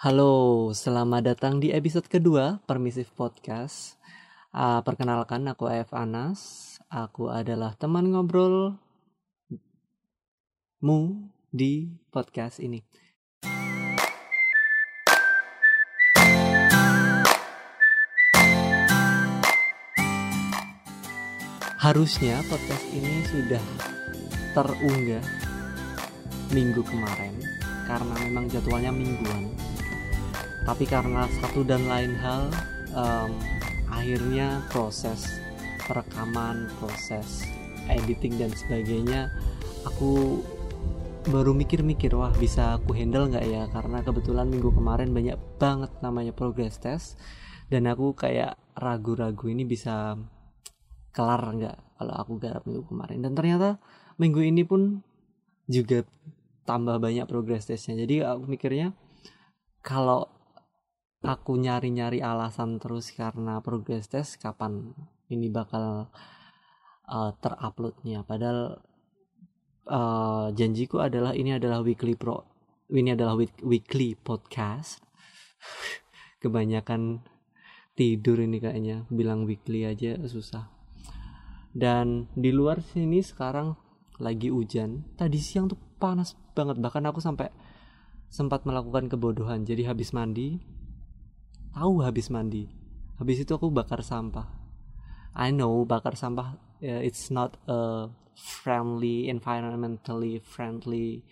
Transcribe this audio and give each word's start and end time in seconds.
Halo, 0.00 0.72
selamat 0.72 1.28
datang 1.28 1.60
di 1.60 1.76
episode 1.76 2.08
kedua 2.08 2.56
Permisif 2.64 3.12
Podcast. 3.12 4.00
Uh, 4.48 4.80
perkenalkan, 4.80 5.44
aku 5.44 5.68
F. 5.68 5.92
Anas. 5.92 6.40
Aku 6.88 7.28
adalah 7.28 7.76
teman 7.76 8.08
ngobrol 8.08 8.80
mu 10.80 11.28
di 11.52 11.92
podcast 12.08 12.64
ini. 12.64 12.80
Harusnya 21.76 22.40
podcast 22.48 22.88
ini 22.88 23.20
sudah 23.28 23.64
terunggah 24.56 25.24
minggu 26.56 26.80
kemarin 26.88 27.36
karena 27.84 28.14
memang 28.24 28.48
jadwalnya 28.48 28.96
mingguan 28.96 29.52
tapi 30.70 30.86
karena 30.86 31.26
satu 31.42 31.66
dan 31.66 31.82
lain 31.90 32.14
hal 32.14 32.46
um, 32.94 33.34
akhirnya 33.90 34.62
proses 34.70 35.26
perekaman 35.90 36.70
proses 36.78 37.42
editing 37.90 38.38
dan 38.38 38.54
sebagainya 38.54 39.34
aku 39.82 40.38
baru 41.26 41.58
mikir-mikir 41.58 42.14
wah 42.14 42.30
bisa 42.38 42.78
aku 42.78 42.94
handle 42.94 43.26
nggak 43.26 43.50
ya? 43.50 43.66
Karena 43.74 43.98
kebetulan 44.06 44.46
minggu 44.46 44.70
kemarin 44.70 45.10
banyak 45.10 45.34
banget 45.58 45.90
namanya 46.06 46.30
progress 46.30 46.78
test 46.78 47.18
dan 47.66 47.90
aku 47.90 48.14
kayak 48.14 48.54
ragu-ragu 48.78 49.50
ini 49.50 49.66
bisa 49.66 50.14
kelar 51.10 51.42
nggak 51.50 51.76
kalau 51.98 52.14
aku 52.14 52.32
garap 52.38 52.62
minggu 52.62 52.86
kemarin. 52.86 53.26
Dan 53.26 53.34
ternyata 53.34 53.82
minggu 54.22 54.38
ini 54.38 54.62
pun 54.62 55.02
juga 55.66 56.06
tambah 56.62 57.02
banyak 57.02 57.26
progress 57.26 57.66
testnya. 57.66 57.98
Jadi 58.06 58.22
aku 58.22 58.46
mikirnya 58.46 58.94
kalau 59.82 60.39
aku 61.20 61.60
nyari-nyari 61.60 62.24
alasan 62.24 62.80
terus 62.80 63.12
karena 63.12 63.60
progress 63.60 64.08
test 64.08 64.40
kapan 64.40 64.96
ini 65.28 65.52
bakal 65.52 66.08
uh, 67.04 67.30
teruploadnya. 67.38 68.24
Padahal 68.24 68.80
uh, 69.84 70.48
janjiku 70.56 71.04
adalah 71.04 71.36
ini 71.36 71.56
adalah 71.56 71.84
weekly 71.84 72.16
pro 72.16 72.48
ini 72.90 73.14
adalah 73.14 73.38
week, 73.38 73.54
weekly 73.62 74.18
podcast. 74.18 75.04
Kebanyakan 76.42 77.22
tidur 77.94 78.40
ini 78.40 78.58
kayaknya 78.58 79.06
bilang 79.12 79.44
weekly 79.46 79.86
aja 79.86 80.18
susah. 80.26 80.66
Dan 81.70 82.26
di 82.34 82.50
luar 82.50 82.82
sini 82.82 83.22
sekarang 83.22 83.78
lagi 84.18 84.50
hujan 84.50 85.06
tadi 85.14 85.38
siang 85.38 85.70
tuh 85.70 85.78
panas 86.00 86.34
banget. 86.56 86.82
Bahkan 86.82 87.04
aku 87.06 87.22
sampai 87.22 87.52
sempat 88.32 88.66
melakukan 88.66 89.06
kebodohan 89.06 89.62
jadi 89.62 89.90
habis 89.90 90.10
mandi 90.10 90.79
tahu 91.74 92.04
habis 92.04 92.28
mandi. 92.30 92.68
Habis 93.20 93.44
itu 93.44 93.52
aku 93.52 93.68
bakar 93.68 94.00
sampah. 94.00 94.48
I 95.36 95.54
know 95.54 95.86
bakar 95.86 96.18
sampah 96.18 96.58
uh, 96.82 97.02
it's 97.04 97.30
not 97.30 97.54
a 97.70 98.10
friendly 98.34 99.28
environmentally 99.28 100.40
friendly 100.42 101.22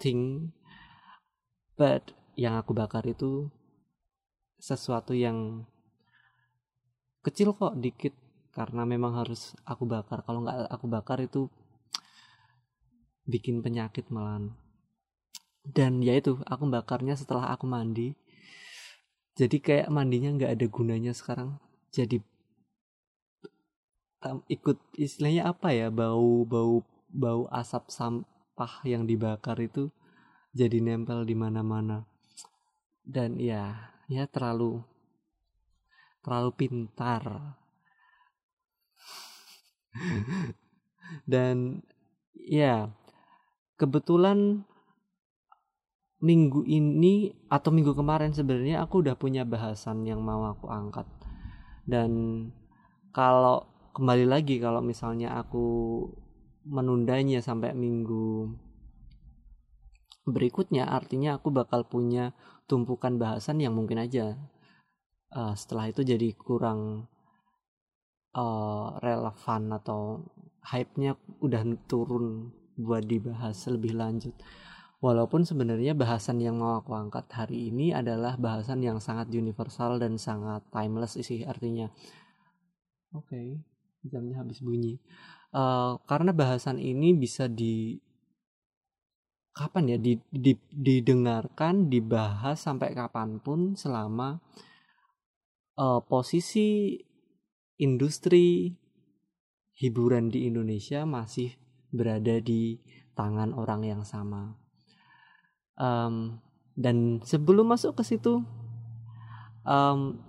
thing. 0.00 0.52
But 1.76 2.16
yang 2.34 2.56
aku 2.56 2.72
bakar 2.72 3.04
itu 3.04 3.52
sesuatu 4.56 5.12
yang 5.12 5.68
kecil 7.20 7.52
kok 7.54 7.76
dikit. 7.78 8.14
Karena 8.56 8.88
memang 8.88 9.20
harus 9.20 9.52
aku 9.68 9.84
bakar. 9.84 10.24
Kalau 10.24 10.40
nggak 10.40 10.72
aku 10.72 10.86
bakar 10.88 11.20
itu 11.20 11.52
bikin 13.28 13.60
penyakit 13.60 14.08
malah 14.08 14.40
dan 15.66 15.98
ya 15.98 16.14
itu 16.14 16.38
aku 16.46 16.70
bakarnya 16.70 17.18
setelah 17.18 17.50
aku 17.50 17.66
mandi 17.66 18.14
jadi 19.36 19.56
kayak 19.60 19.92
mandinya 19.92 20.32
nggak 20.32 20.52
ada 20.56 20.66
gunanya 20.72 21.12
sekarang. 21.12 21.60
Jadi 21.92 22.24
ikut 24.48 24.80
istilahnya 24.96 25.52
apa 25.52 25.76
ya 25.76 25.92
bau 25.92 26.42
bau 26.48 26.80
bau 27.12 27.44
asap 27.52 27.92
sampah 27.92 28.82
yang 28.88 29.04
dibakar 29.04 29.60
itu 29.60 29.92
jadi 30.56 30.80
nempel 30.80 31.28
di 31.28 31.36
mana-mana. 31.36 32.08
Dan 33.04 33.36
ya 33.36 33.92
ya 34.08 34.24
terlalu 34.24 34.80
terlalu 36.24 36.50
pintar. 36.56 37.22
Dan 41.32 41.84
ya 42.32 42.88
kebetulan 43.76 44.64
minggu 46.20 46.64
ini 46.64 47.28
atau 47.52 47.68
minggu 47.68 47.92
kemarin 47.92 48.32
sebenarnya 48.32 48.80
aku 48.80 49.04
udah 49.04 49.16
punya 49.20 49.44
bahasan 49.44 50.04
yang 50.08 50.24
mau 50.24 50.48
aku 50.48 50.68
angkat. 50.72 51.04
Dan 51.84 52.10
kalau 53.12 53.68
kembali 53.96 54.28
lagi 54.28 54.60
kalau 54.60 54.80
misalnya 54.84 55.36
aku 55.40 55.64
menundanya 56.66 57.40
sampai 57.40 57.72
minggu 57.72 58.50
berikutnya 60.26 60.90
artinya 60.90 61.38
aku 61.38 61.54
bakal 61.54 61.86
punya 61.86 62.34
tumpukan 62.66 63.14
bahasan 63.14 63.62
yang 63.62 63.78
mungkin 63.78 64.02
aja 64.02 64.34
uh, 65.32 65.54
setelah 65.54 65.86
itu 65.88 66.02
jadi 66.02 66.34
kurang 66.34 67.06
uh, 68.34 68.98
relevan 68.98 69.62
atau 69.70 70.26
hype-nya 70.66 71.14
udah 71.38 71.62
turun 71.86 72.50
buat 72.74 73.06
dibahas 73.06 73.70
lebih 73.70 73.94
lanjut 73.94 74.34
Walaupun 74.96 75.44
sebenarnya 75.44 75.92
bahasan 75.92 76.40
yang 76.40 76.56
mau 76.56 76.80
aku 76.80 76.96
angkat 76.96 77.28
hari 77.28 77.68
ini 77.68 77.92
adalah 77.92 78.40
bahasan 78.40 78.80
yang 78.80 78.96
sangat 78.96 79.28
universal 79.28 80.00
dan 80.00 80.16
sangat 80.16 80.64
timeless 80.72 81.20
sih 81.20 81.44
artinya. 81.44 81.92
Oke, 83.12 83.28
okay, 83.28 83.46
jamnya 84.08 84.40
habis 84.40 84.64
bunyi. 84.64 84.96
Uh, 85.52 86.00
karena 86.08 86.32
bahasan 86.32 86.80
ini 86.80 87.12
bisa 87.12 87.44
di 87.44 88.00
kapan 89.52 89.96
ya 89.96 89.98
di, 90.00 90.16
di, 90.32 90.56
didengarkan, 90.72 91.92
dibahas 91.92 92.56
sampai 92.56 92.96
kapan 92.96 93.36
pun 93.36 93.76
selama 93.76 94.40
uh, 95.76 96.00
posisi 96.08 96.96
industri 97.76 98.72
hiburan 99.76 100.32
di 100.32 100.48
Indonesia 100.48 101.04
masih 101.04 101.52
berada 101.92 102.40
di 102.40 102.80
tangan 103.12 103.52
orang 103.52 103.84
yang 103.84 104.02
sama 104.04 104.65
um, 105.76 106.36
dan 106.76 107.24
sebelum 107.24 107.72
masuk 107.72 107.96
ke 107.96 108.02
situ 108.04 108.44
um, 109.64 110.20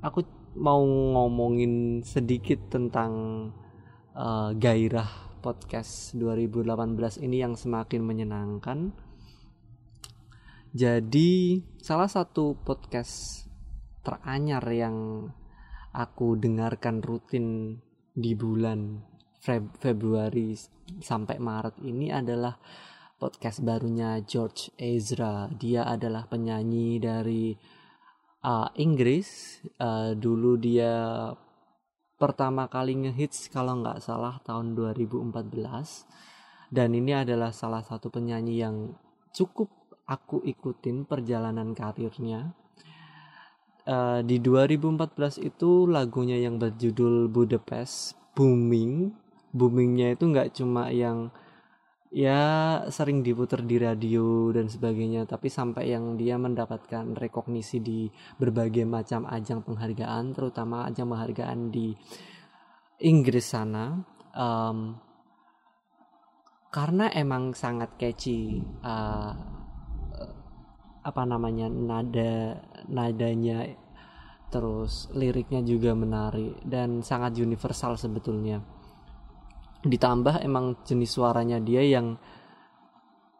aku 0.00 0.24
mau 0.56 0.82
ngomongin 0.82 2.02
sedikit 2.02 2.58
tentang 2.72 3.12
uh, 4.16 4.50
gairah 4.56 5.30
podcast 5.40 6.12
2018 6.18 7.24
ini 7.24 7.40
yang 7.40 7.56
semakin 7.56 8.02
menyenangkan. 8.04 8.92
Jadi 10.70 11.58
salah 11.82 12.06
satu 12.06 12.54
podcast 12.54 13.46
teranyar 14.06 14.62
yang 14.70 15.26
aku 15.90 16.38
dengarkan 16.38 17.02
rutin 17.02 17.78
di 18.14 18.38
bulan 18.38 19.02
Februari 19.80 20.54
sampai 21.00 21.40
Maret 21.40 21.82
ini 21.82 22.12
adalah 22.12 22.54
podcast 23.20 23.60
barunya 23.60 24.24
George 24.24 24.72
Ezra. 24.80 25.52
Dia 25.52 25.84
adalah 25.84 26.24
penyanyi 26.24 26.96
dari 26.96 27.52
uh, 28.40 28.72
Inggris. 28.80 29.60
Uh, 29.76 30.16
dulu 30.16 30.56
dia 30.56 31.28
pertama 32.16 32.64
kali 32.72 32.96
ngehits 32.96 33.52
kalau 33.52 33.84
nggak 33.84 34.00
salah 34.00 34.40
tahun 34.40 34.72
2014. 34.72 35.36
Dan 36.72 36.96
ini 36.96 37.12
adalah 37.12 37.52
salah 37.52 37.84
satu 37.84 38.08
penyanyi 38.08 38.64
yang 38.64 38.96
cukup 39.36 39.68
aku 40.08 40.40
ikutin 40.40 41.04
perjalanan 41.04 41.76
karirnya. 41.76 42.56
Uh, 43.84 44.24
di 44.24 44.40
2014 44.40 45.44
itu 45.44 45.84
lagunya 45.84 46.40
yang 46.40 46.56
berjudul 46.56 47.28
Budapest 47.28 48.16
booming. 48.32 49.12
Boomingnya 49.52 50.16
itu 50.16 50.24
nggak 50.30 50.56
cuma 50.56 50.88
yang 50.88 51.28
ya 52.10 52.42
sering 52.90 53.22
diputar 53.22 53.62
di 53.62 53.78
radio 53.78 54.50
dan 54.50 54.66
sebagainya 54.66 55.30
tapi 55.30 55.46
sampai 55.46 55.94
yang 55.94 56.18
dia 56.18 56.34
mendapatkan 56.34 57.14
rekognisi 57.14 57.78
di 57.78 58.10
berbagai 58.34 58.82
macam 58.82 59.30
ajang 59.30 59.62
penghargaan 59.62 60.34
terutama 60.34 60.90
ajang 60.90 61.06
penghargaan 61.06 61.70
di 61.70 61.94
Inggris 63.06 63.54
sana 63.54 63.94
um, 64.34 64.98
karena 66.74 67.14
emang 67.14 67.54
sangat 67.54 67.94
catchy 67.94 68.58
uh, 68.82 69.32
apa 71.00 71.22
namanya 71.24 71.70
nada 71.70 72.58
nadanya 72.90 73.70
terus 74.50 75.06
liriknya 75.14 75.62
juga 75.62 75.94
menarik 75.94 76.58
dan 76.66 77.06
sangat 77.06 77.38
universal 77.38 77.94
sebetulnya 77.94 78.79
ditambah 79.80 80.44
emang 80.44 80.76
jenis 80.84 81.16
suaranya 81.16 81.56
dia 81.56 81.80
yang 81.80 82.20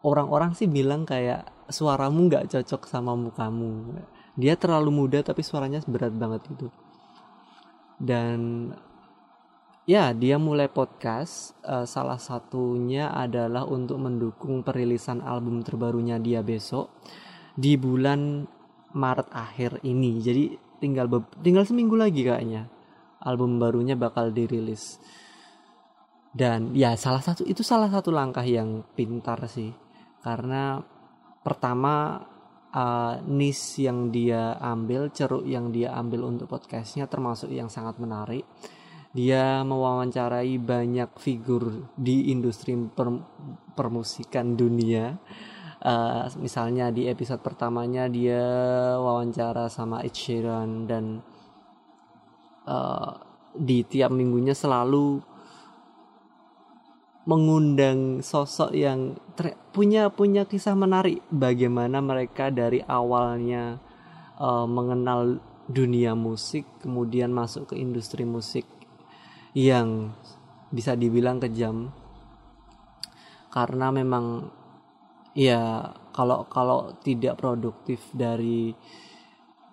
orang-orang 0.01 0.57
sih 0.57 0.65
bilang 0.65 1.05
kayak 1.05 1.45
suaramu 1.69 2.29
nggak 2.29 2.49
cocok 2.51 2.83
sama 2.89 3.13
mukamu. 3.15 4.01
Dia 4.35 4.57
terlalu 4.57 4.91
muda 4.91 5.21
tapi 5.21 5.45
suaranya 5.45 5.85
berat 5.85 6.17
banget 6.17 6.49
gitu. 6.49 6.73
Dan 8.01 8.73
ya 9.85 10.17
dia 10.17 10.41
mulai 10.41 10.73
podcast 10.73 11.53
uh, 11.67 11.85
salah 11.85 12.17
satunya 12.17 13.13
adalah 13.13 13.69
untuk 13.69 14.01
mendukung 14.01 14.65
perilisan 14.65 15.21
album 15.21 15.61
terbarunya 15.61 16.17
dia 16.17 16.41
besok 16.41 16.89
di 17.53 17.77
bulan 17.77 18.49
Maret 18.97 19.29
akhir 19.31 19.85
ini. 19.85 20.19
Jadi 20.25 20.45
tinggal 20.81 21.07
tinggal 21.45 21.69
seminggu 21.69 21.95
lagi 21.95 22.25
kayaknya 22.25 22.73
album 23.21 23.61
barunya 23.61 23.95
bakal 23.95 24.33
dirilis 24.33 24.97
dan 26.31 26.71
ya 26.79 26.95
salah 26.95 27.19
satu 27.19 27.43
itu 27.43 27.67
salah 27.67 27.91
satu 27.91 28.15
langkah 28.15 28.47
yang 28.47 28.87
pintar 28.95 29.43
sih. 29.51 29.75
Karena 30.23 30.79
pertama 31.43 32.23
uh, 32.71 33.19
niche 33.27 33.83
yang 33.83 34.15
dia 34.15 34.55
ambil 34.63 35.11
ceruk 35.11 35.43
yang 35.43 35.75
dia 35.75 35.91
ambil 35.99 36.31
untuk 36.31 36.47
podcastnya 36.47 37.11
termasuk 37.11 37.51
yang 37.51 37.67
sangat 37.67 37.99
menarik. 37.99 38.47
Dia 39.11 39.67
mewawancarai 39.67 40.55
banyak 40.63 41.19
figur 41.19 41.91
di 41.99 42.31
industri 42.31 42.79
per, 42.79 43.11
permusikan 43.75 44.55
dunia. 44.55 45.19
Uh, 45.81 46.31
misalnya 46.39 46.93
di 46.95 47.09
episode 47.11 47.43
pertamanya 47.43 48.07
dia 48.07 48.45
wawancara 49.01 49.67
sama 49.67 50.05
Ed 50.05 50.15
Sheeran 50.15 50.85
dan 50.87 51.25
uh, 52.69 53.13
di 53.57 53.83
tiap 53.83 54.15
minggunya 54.15 54.55
selalu 54.55 55.30
mengundang 57.29 58.25
sosok 58.25 58.73
yang 58.73 59.17
punya 59.73 60.09
punya 60.09 60.49
kisah 60.49 60.73
menarik. 60.77 61.21
Bagaimana 61.29 62.01
mereka 62.01 62.49
dari 62.49 62.81
awalnya 62.85 63.77
uh, 64.41 64.65
mengenal 64.65 65.41
dunia 65.71 66.19
musik 66.19 66.67
kemudian 66.83 67.31
masuk 67.31 67.71
ke 67.71 67.75
industri 67.79 68.27
musik 68.27 68.67
yang 69.55 70.15
bisa 70.73 70.97
dibilang 70.97 71.39
kejam. 71.39 71.93
Karena 73.51 73.91
memang 73.91 74.51
ya 75.35 75.95
kalau 76.15 76.47
kalau 76.51 76.95
tidak 77.03 77.39
produktif 77.39 78.03
dari 78.15 78.75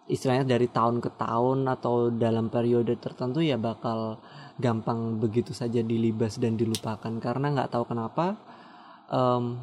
istilahnya 0.08 0.48
dari 0.48 0.72
tahun 0.72 1.04
ke 1.04 1.20
tahun 1.20 1.68
atau 1.68 2.10
dalam 2.12 2.48
periode 2.48 2.96
tertentu 2.96 3.44
ya 3.44 3.60
bakal 3.60 4.20
gampang 4.58 5.20
begitu 5.20 5.52
saja 5.52 5.84
dilibas 5.84 6.40
dan 6.40 6.56
dilupakan. 6.56 7.12
Karena 7.20 7.54
nggak 7.54 7.72
tahu 7.76 7.84
kenapa 7.88 8.40
um, 9.12 9.60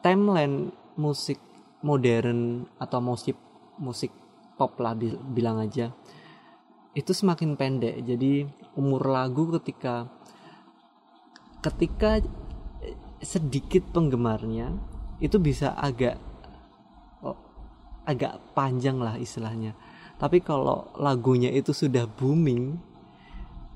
timeline 0.00 0.72
musik 0.96 1.38
modern 1.84 2.66
atau 2.80 2.98
musik 3.00 3.36
musik 3.76 4.10
pop 4.56 4.76
lah 4.80 4.96
bilang 5.32 5.60
aja 5.60 5.92
itu 6.92 7.12
semakin 7.12 7.56
pendek. 7.56 8.04
Jadi 8.04 8.44
umur 8.76 9.08
lagu 9.08 9.48
ketika 9.60 10.08
ketika 11.64 12.20
sedikit 13.22 13.86
penggemarnya 13.94 14.76
itu 15.22 15.38
bisa 15.38 15.72
agak 15.78 16.18
agak 18.04 18.38
panjang 18.56 18.98
lah 18.98 19.18
istilahnya. 19.18 19.74
Tapi 20.18 20.38
kalau 20.42 20.90
lagunya 20.98 21.50
itu 21.50 21.74
sudah 21.74 22.06
booming 22.06 22.78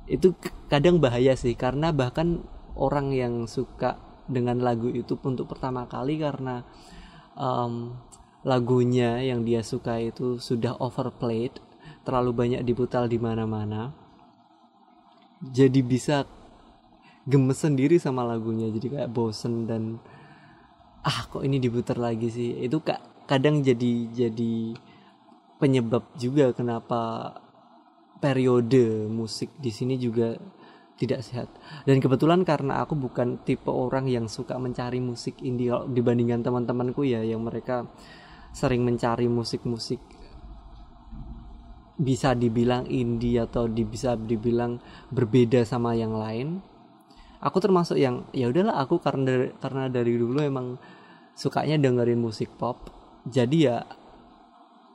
itu 0.06 0.34
kadang 0.70 1.02
bahaya 1.02 1.34
sih. 1.34 1.58
Karena 1.58 1.90
bahkan 1.90 2.42
orang 2.78 3.10
yang 3.10 3.50
suka 3.50 3.98
dengan 4.26 4.62
lagu 4.62 4.90
itu 4.90 5.18
untuk 5.22 5.50
pertama 5.50 5.86
kali 5.86 6.18
karena 6.18 6.66
um, 7.38 7.94
lagunya 8.46 9.22
yang 9.22 9.42
dia 9.42 9.62
suka 9.62 9.98
itu 9.98 10.38
sudah 10.38 10.78
overplayed 10.78 11.58
terlalu 12.06 12.30
banyak 12.34 12.62
diputar 12.62 13.10
di 13.10 13.18
mana-mana 13.18 14.06
jadi 15.42 15.80
bisa 15.84 16.24
gemes 17.28 17.60
sendiri 17.60 18.00
sama 18.00 18.24
lagunya. 18.24 18.70
Jadi 18.72 18.96
kayak 18.96 19.12
bosen 19.12 19.68
dan 19.68 20.00
ah 21.04 21.28
kok 21.28 21.44
ini 21.44 21.60
diputar 21.60 22.00
lagi 22.00 22.30
sih? 22.32 22.56
Itu 22.62 22.80
kak 22.80 23.02
kadang 23.26 23.62
jadi 23.62 24.08
jadi 24.14 24.78
penyebab 25.58 26.06
juga 26.16 26.54
kenapa 26.54 27.34
periode 28.22 29.10
musik 29.10 29.52
di 29.60 29.68
sini 29.68 30.00
juga 30.00 30.34
tidak 30.96 31.20
sehat. 31.20 31.48
Dan 31.84 32.00
kebetulan 32.00 32.42
karena 32.42 32.80
aku 32.80 32.96
bukan 32.96 33.44
tipe 33.44 33.68
orang 33.68 34.08
yang 34.08 34.26
suka 34.32 34.56
mencari 34.56 34.98
musik 34.98 35.44
indie 35.44 35.68
kalau 35.68 35.84
dibandingkan 35.92 36.40
teman-temanku 36.40 37.04
ya 37.04 37.20
yang 37.20 37.44
mereka 37.44 37.84
sering 38.56 38.80
mencari 38.80 39.28
musik-musik 39.28 40.00
bisa 41.96 42.32
dibilang 42.32 42.88
indie 42.88 43.40
atau 43.40 43.68
bisa 43.68 44.16
dibilang 44.16 44.80
berbeda 45.12 45.64
sama 45.68 45.92
yang 45.92 46.16
lain. 46.16 46.64
Aku 47.44 47.60
termasuk 47.60 48.00
yang 48.00 48.24
ya 48.32 48.48
udahlah 48.48 48.80
aku 48.80 48.96
karena 49.00 49.52
karena 49.60 49.92
dari 49.92 50.16
dulu 50.16 50.40
emang 50.40 50.80
sukanya 51.36 51.76
dengerin 51.76 52.16
musik 52.16 52.48
pop. 52.56 52.95
Jadi 53.26 53.66
ya 53.66 53.82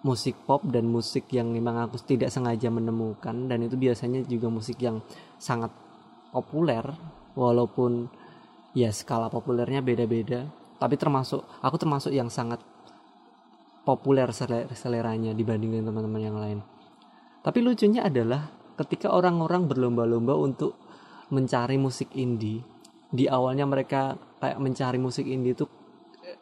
musik 0.01 0.33
pop 0.48 0.66
dan 0.66 0.89
musik 0.89 1.30
yang 1.30 1.51
memang 1.54 1.78
aku 1.86 2.01
tidak 2.01 2.33
sengaja 2.33 2.74
menemukan 2.74 3.45
dan 3.45 3.60
itu 3.62 3.78
biasanya 3.78 4.25
juga 4.25 4.50
musik 4.50 4.81
yang 4.81 5.04
sangat 5.38 5.69
populer 6.33 6.81
walaupun 7.38 8.10
ya 8.74 8.89
skala 8.89 9.28
populernya 9.28 9.83
beda-beda. 9.83 10.48
Tapi 10.81 10.95
termasuk 10.98 11.45
aku 11.62 11.75
termasuk 11.78 12.10
yang 12.16 12.31
sangat 12.31 12.63
populer 13.86 14.31
seleranya 14.74 15.36
dibandingkan 15.36 15.86
teman-teman 15.86 16.22
yang 16.22 16.38
lain. 16.38 16.60
Tapi 17.42 17.60
lucunya 17.62 18.06
adalah 18.06 18.50
ketika 18.78 19.13
orang-orang 19.13 19.69
berlomba-lomba 19.69 20.33
untuk 20.38 20.78
mencari 21.30 21.78
musik 21.78 22.13
indie 22.18 22.62
di 23.12 23.28
awalnya 23.28 23.68
mereka 23.68 24.16
kayak 24.39 24.57
mencari 24.62 24.98
musik 24.98 25.25
indie 25.28 25.54
itu 25.54 25.66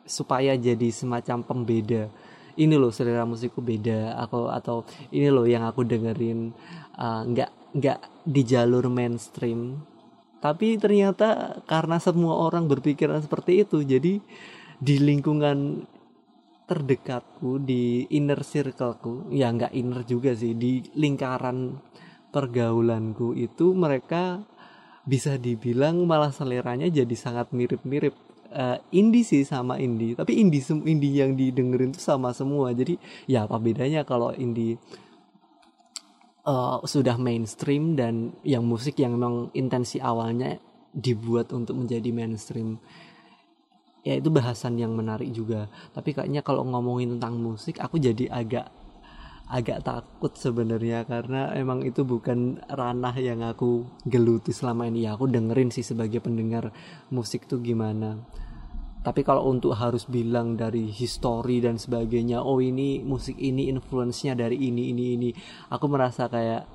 supaya 0.10 0.58
jadi 0.58 0.90
semacam 0.90 1.46
pembeda. 1.46 2.10
Ini 2.58 2.76
loh 2.76 2.90
selera 2.90 3.24
musikku 3.24 3.62
beda. 3.62 4.18
Aku 4.26 4.50
atau 4.50 4.84
ini 5.14 5.30
loh 5.30 5.46
yang 5.46 5.64
aku 5.64 5.86
dengerin 5.86 6.52
uh, 6.98 7.22
nggak 7.24 7.78
nggak 7.78 8.00
di 8.26 8.42
jalur 8.44 8.90
mainstream. 8.90 9.80
Tapi 10.42 10.76
ternyata 10.82 11.62
karena 11.70 12.02
semua 12.02 12.42
orang 12.42 12.66
berpikiran 12.66 13.22
seperti 13.22 13.64
itu 13.64 13.86
jadi 13.86 14.18
di 14.80 14.96
lingkungan 14.98 15.84
terdekatku 16.70 17.60
di 17.66 18.06
inner 18.14 18.46
circleku 18.46 19.28
ya 19.34 19.50
nggak 19.50 19.74
inner 19.74 20.06
juga 20.06 20.38
sih 20.38 20.54
di 20.54 20.86
lingkaran 20.96 21.76
pergaulanku 22.30 23.34
itu 23.34 23.74
mereka 23.74 24.46
bisa 25.02 25.42
dibilang 25.42 26.06
malah 26.06 26.30
seleranya 26.30 26.86
jadi 26.86 27.16
sangat 27.18 27.50
mirip-mirip 27.50 28.14
uh, 28.54 28.78
indie 28.94 29.26
sih 29.26 29.46
sama 29.46 29.78
indie. 29.78 30.18
Tapi 30.18 30.38
indie 30.42 30.64
indie 30.86 31.22
yang 31.22 31.34
didengerin 31.38 31.94
tuh 31.94 32.04
sama 32.04 32.34
semua. 32.34 32.74
Jadi 32.74 32.98
ya 33.26 33.46
apa 33.46 33.58
bedanya 33.62 34.06
kalau 34.06 34.34
indie 34.34 34.78
uh, 36.46 36.82
sudah 36.86 37.16
mainstream 37.18 37.94
dan 37.94 38.34
yang 38.46 38.66
musik 38.66 38.98
yang 38.98 39.18
memang 39.18 39.54
intensi 39.54 40.02
awalnya 40.02 40.58
dibuat 40.90 41.54
untuk 41.54 41.78
menjadi 41.78 42.10
mainstream 42.10 42.82
ya 44.02 44.16
itu 44.18 44.32
bahasan 44.32 44.80
yang 44.80 44.96
menarik 44.96 45.30
juga. 45.30 45.68
Tapi 45.92 46.16
kayaknya 46.16 46.42
kalau 46.42 46.66
ngomongin 46.66 47.20
tentang 47.20 47.38
musik 47.38 47.78
aku 47.78 48.00
jadi 48.00 48.32
agak 48.32 48.72
agak 49.50 49.82
takut 49.82 50.30
sebenarnya 50.38 51.10
karena 51.10 51.50
emang 51.58 51.82
itu 51.82 52.06
bukan 52.06 52.62
ranah 52.70 53.18
yang 53.18 53.42
aku 53.42 53.90
geluti 54.06 54.54
selama 54.54 54.86
ini. 54.86 55.10
Ya 55.10 55.18
aku 55.18 55.26
dengerin 55.26 55.74
sih 55.74 55.82
sebagai 55.82 56.22
pendengar 56.22 56.70
musik 57.10 57.50
tuh 57.50 57.58
gimana. 57.58 58.22
Tapi 59.00 59.26
kalau 59.26 59.50
untuk 59.50 59.74
harus 59.74 60.06
bilang 60.06 60.54
dari 60.54 60.92
histori 60.94 61.64
dan 61.64 61.82
sebagainya 61.82 62.46
oh 62.46 62.62
ini 62.62 63.02
musik 63.02 63.42
ini 63.42 63.72
influence-nya 63.74 64.38
dari 64.38 64.60
ini 64.60 64.92
ini 64.94 65.06
ini 65.18 65.30
aku 65.72 65.86
merasa 65.88 66.28
kayak 66.28 66.68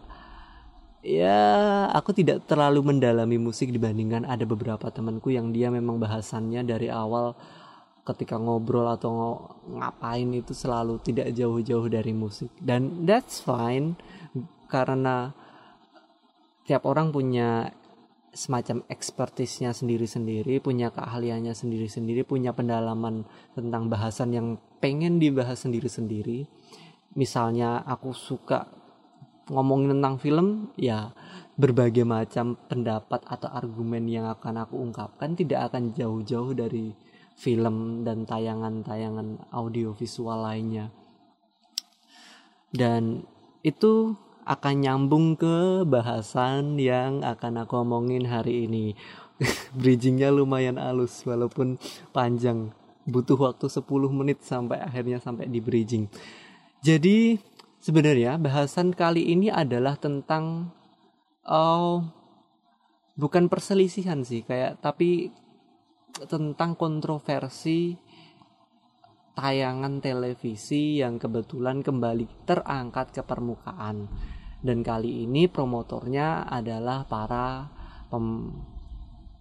ya 1.04 1.84
aku 1.92 2.16
tidak 2.16 2.48
terlalu 2.48 2.80
mendalami 2.80 3.36
musik 3.36 3.68
dibandingkan 3.68 4.24
ada 4.24 4.48
beberapa 4.48 4.88
temanku 4.88 5.36
yang 5.36 5.52
dia 5.52 5.68
memang 5.68 6.00
bahasannya 6.00 6.64
dari 6.64 6.88
awal 6.88 7.36
ketika 8.04 8.36
ngobrol 8.36 8.84
atau 8.92 9.40
ngapain 9.64 10.28
itu 10.36 10.52
selalu 10.52 11.00
tidak 11.00 11.32
jauh-jauh 11.32 11.88
dari 11.88 12.12
musik. 12.12 12.52
Dan 12.60 13.08
that's 13.08 13.40
fine 13.40 13.96
karena 14.68 15.32
tiap 16.68 16.84
orang 16.84 17.12
punya 17.12 17.72
semacam 18.34 18.82
ekspertisnya 18.90 19.70
sendiri-sendiri 19.70 20.58
punya 20.58 20.90
keahliannya 20.90 21.54
sendiri-sendiri 21.54 22.26
punya 22.26 22.50
pendalaman 22.50 23.22
tentang 23.54 23.86
bahasan 23.86 24.34
yang 24.34 24.48
pengen 24.82 25.22
dibahas 25.22 25.64
sendiri-sendiri. 25.64 26.44
Misalnya 27.14 27.86
aku 27.86 28.10
suka 28.10 28.66
ngomongin 29.48 29.96
tentang 29.96 30.18
film 30.18 30.48
ya 30.74 31.14
berbagai 31.54 32.02
macam 32.02 32.58
pendapat 32.66 33.22
atau 33.22 33.46
argumen 33.46 34.10
yang 34.10 34.26
akan 34.26 34.66
aku 34.66 34.82
ungkapkan 34.82 35.38
tidak 35.38 35.70
akan 35.70 35.94
jauh-jauh 35.94 36.50
dari 36.58 36.90
film 37.34 38.06
dan 38.06 38.24
tayangan-tayangan 38.24 39.50
audiovisual 39.50 40.46
lainnya. 40.46 40.90
Dan 42.74 43.22
itu 43.62 44.18
akan 44.44 44.74
nyambung 44.84 45.26
ke 45.40 45.86
bahasan 45.88 46.76
yang 46.76 47.24
akan 47.24 47.64
aku 47.64 47.80
omongin 47.80 48.28
hari 48.28 48.68
ini. 48.68 48.92
Bridgingnya 49.78 50.30
lumayan 50.30 50.76
halus 50.78 51.22
walaupun 51.24 51.80
panjang. 52.12 52.70
Butuh 53.04 53.36
waktu 53.36 53.68
10 53.68 53.84
menit 54.12 54.40
sampai 54.40 54.80
akhirnya 54.80 55.20
sampai 55.20 55.44
di 55.44 55.60
bridging. 55.60 56.08
Jadi 56.80 57.36
sebenarnya 57.84 58.40
bahasan 58.40 58.96
kali 58.96 59.28
ini 59.28 59.52
adalah 59.52 60.00
tentang 60.00 60.72
oh 61.44 62.00
bukan 63.12 63.52
perselisihan 63.52 64.24
sih 64.24 64.40
kayak 64.40 64.80
tapi 64.80 65.28
tentang 66.22 66.78
kontroversi 66.78 67.98
tayangan 69.34 69.98
televisi 69.98 71.02
yang 71.02 71.18
kebetulan 71.18 71.82
kembali 71.82 72.46
terangkat 72.46 73.10
ke 73.10 73.22
permukaan. 73.26 74.06
Dan 74.64 74.80
kali 74.80 75.28
ini 75.28 75.50
promotornya 75.50 76.48
adalah 76.48 77.04
para 77.04 77.68
pem, 78.08 78.48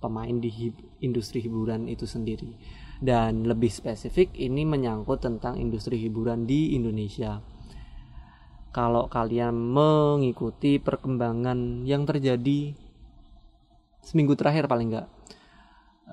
pemain 0.03 0.35
di 0.35 0.51
hib, 0.51 0.75
industri 0.99 1.39
hiburan 1.39 1.87
itu 1.87 2.03
sendiri. 2.03 2.57
Dan 2.99 3.47
lebih 3.47 3.71
spesifik 3.71 4.35
ini 4.35 4.67
menyangkut 4.67 5.23
tentang 5.23 5.55
industri 5.61 5.95
hiburan 6.01 6.43
di 6.43 6.75
Indonesia. 6.75 7.39
Kalau 8.73 9.05
kalian 9.07 9.53
mengikuti 9.53 10.81
perkembangan 10.81 11.85
yang 11.85 12.03
terjadi 12.09 12.73
seminggu 14.03 14.35
terakhir 14.35 14.67
paling 14.67 14.91
enggak 14.91 15.07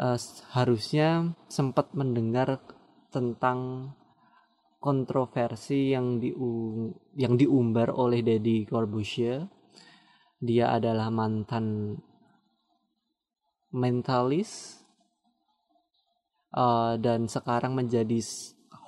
uh, 0.01 0.19
harusnya 0.57 1.37
sempat 1.53 1.93
mendengar 1.93 2.59
tentang 3.13 3.93
kontroversi 4.81 5.93
yang 5.93 6.17
di 6.17 6.33
yang 7.21 7.37
diumbar 7.37 7.93
oleh 7.93 8.25
Deddy 8.25 8.65
Corbuzier. 8.65 9.45
Dia 10.41 10.73
adalah 10.73 11.13
mantan 11.13 12.01
mentalis 13.71 14.81
uh, 16.57 16.97
dan 16.97 17.29
sekarang 17.29 17.77
menjadi 17.77 18.19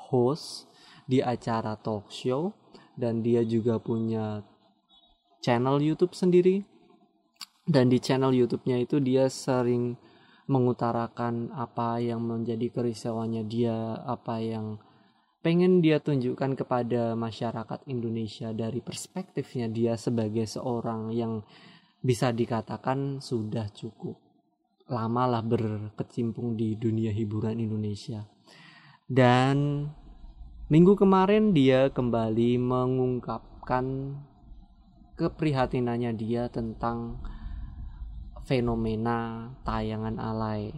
host 0.08 0.66
di 1.04 1.20
acara 1.20 1.76
talk 1.76 2.08
show 2.08 2.56
dan 2.96 3.20
dia 3.20 3.44
juga 3.44 3.76
punya 3.76 4.40
channel 5.44 5.76
YouTube 5.76 6.16
sendiri 6.16 6.64
dan 7.68 7.92
di 7.92 8.00
channel 8.00 8.32
YouTube-nya 8.32 8.80
itu 8.80 8.96
dia 8.98 9.28
sering 9.28 9.94
mengutarakan 10.50 11.54
apa 11.54 12.02
yang 12.02 12.22
menjadi 12.22 12.70
kerisauannya 12.70 13.46
dia, 13.46 14.02
apa 14.02 14.42
yang 14.42 14.82
pengen 15.42 15.82
dia 15.82 15.98
tunjukkan 15.98 16.54
kepada 16.54 17.18
masyarakat 17.18 17.82
Indonesia 17.90 18.54
dari 18.54 18.78
perspektifnya 18.78 19.66
dia 19.66 19.94
sebagai 19.98 20.46
seorang 20.46 21.10
yang 21.10 21.42
bisa 22.02 22.34
dikatakan 22.34 23.22
sudah 23.22 23.70
cukup 23.70 24.18
lama 24.90 25.38
lah 25.38 25.42
berkecimpung 25.42 26.58
di 26.58 26.74
dunia 26.74 27.14
hiburan 27.14 27.58
Indonesia. 27.62 28.26
Dan 29.06 29.86
minggu 30.66 30.94
kemarin 30.98 31.54
dia 31.54 31.90
kembali 31.90 32.58
mengungkapkan 32.58 34.18
keprihatinannya 35.16 36.12
dia 36.18 36.50
tentang 36.50 37.22
fenomena 38.46 39.50
tayangan 39.62 40.18
alay. 40.18 40.74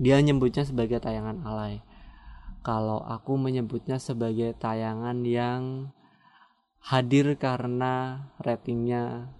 Dia 0.00 0.20
nyebutnya 0.20 0.64
sebagai 0.64 1.00
tayangan 1.00 1.44
alay. 1.44 1.84
Kalau 2.60 3.00
aku 3.00 3.40
menyebutnya 3.40 3.96
sebagai 3.96 4.52
tayangan 4.56 5.24
yang 5.24 5.92
hadir 6.80 7.36
karena 7.36 8.24
ratingnya 8.40 9.32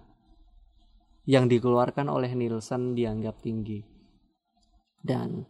yang 1.25 1.45
dikeluarkan 1.45 2.09
oleh 2.09 2.33
Nielsen 2.33 2.97
dianggap 2.97 3.41
tinggi. 3.41 3.85
Dan 5.01 5.45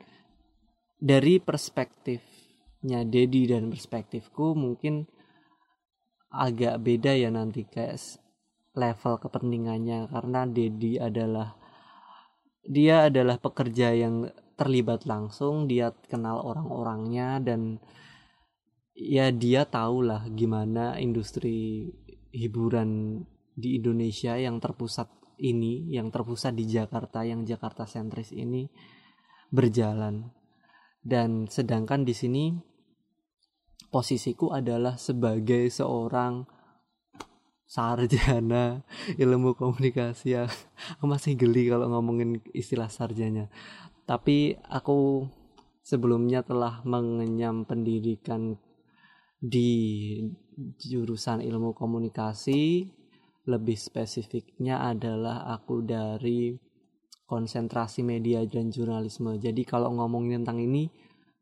dari 1.00 1.40
perspektifnya 1.40 3.04
Dedi 3.08 3.48
dan 3.48 3.72
perspektifku 3.72 4.56
mungkin 4.56 5.08
agak 6.32 6.80
beda 6.80 7.12
ya 7.16 7.28
nanti 7.28 7.68
kayak 7.68 8.00
level 8.76 9.20
kepentingannya 9.20 10.08
karena 10.08 10.48
Dedi 10.48 10.96
adalah 10.96 11.61
dia 12.66 13.10
adalah 13.10 13.42
pekerja 13.42 13.94
yang 13.94 14.30
terlibat 14.56 15.10
langsung 15.10 15.66
dia 15.66 15.90
kenal 16.06 16.42
orang-orangnya 16.46 17.42
dan 17.42 17.82
ya 18.94 19.34
dia 19.34 19.66
tahu 19.66 20.06
lah 20.06 20.30
gimana 20.30 21.02
industri 21.02 21.90
hiburan 22.30 23.22
di 23.58 23.82
Indonesia 23.82 24.38
yang 24.38 24.62
terpusat 24.62 25.10
ini 25.42 25.90
yang 25.90 26.14
terpusat 26.14 26.54
di 26.54 26.70
Jakarta 26.70 27.26
yang 27.26 27.44
Jakarta 27.44 27.90
sentris 27.90 28.30
ini 28.32 28.70
berjalan. 29.50 30.30
Dan 31.02 31.50
sedangkan 31.50 32.06
di 32.06 32.14
sini 32.14 32.54
posisiku 33.90 34.54
adalah 34.54 35.02
sebagai 35.02 35.66
seorang 35.74 36.46
sarjana 37.72 38.84
ilmu 39.16 39.56
komunikasi 39.56 40.36
ya. 40.36 40.44
Aku 41.00 41.08
masih 41.08 41.40
geli 41.40 41.72
kalau 41.72 41.88
ngomongin 41.88 42.44
istilah 42.52 42.92
sarjana. 42.92 43.48
Tapi 44.04 44.60
aku 44.68 45.24
sebelumnya 45.80 46.44
telah 46.44 46.84
mengenyam 46.84 47.64
pendidikan 47.64 48.60
di 49.40 50.20
jurusan 50.60 51.40
ilmu 51.40 51.72
komunikasi. 51.72 52.92
Lebih 53.48 53.80
spesifiknya 53.80 54.86
adalah 54.86 55.50
aku 55.50 55.82
dari 55.82 56.54
konsentrasi 57.26 58.04
media 58.04 58.44
dan 58.46 58.70
jurnalisme. 58.70 59.40
Jadi 59.40 59.64
kalau 59.64 59.96
ngomongin 59.96 60.44
tentang 60.44 60.60
ini 60.60 60.92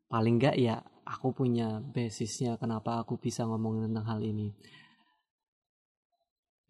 paling 0.06 0.38
enggak 0.38 0.56
ya 0.56 0.78
aku 1.02 1.34
punya 1.34 1.82
basisnya 1.82 2.54
kenapa 2.54 3.02
aku 3.02 3.18
bisa 3.18 3.42
ngomongin 3.44 3.90
tentang 3.90 4.06
hal 4.16 4.20
ini 4.22 4.54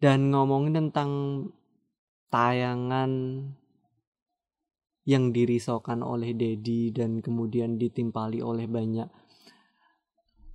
dan 0.01 0.33
ngomongin 0.33 0.73
tentang 0.89 1.11
tayangan 2.33 3.11
yang 5.05 5.29
dirisaukan 5.29 6.01
oleh 6.01 6.33
Dedi 6.33 6.89
dan 6.89 7.21
kemudian 7.21 7.77
ditimpali 7.77 8.41
oleh 8.41 8.65
banyak 8.65 9.05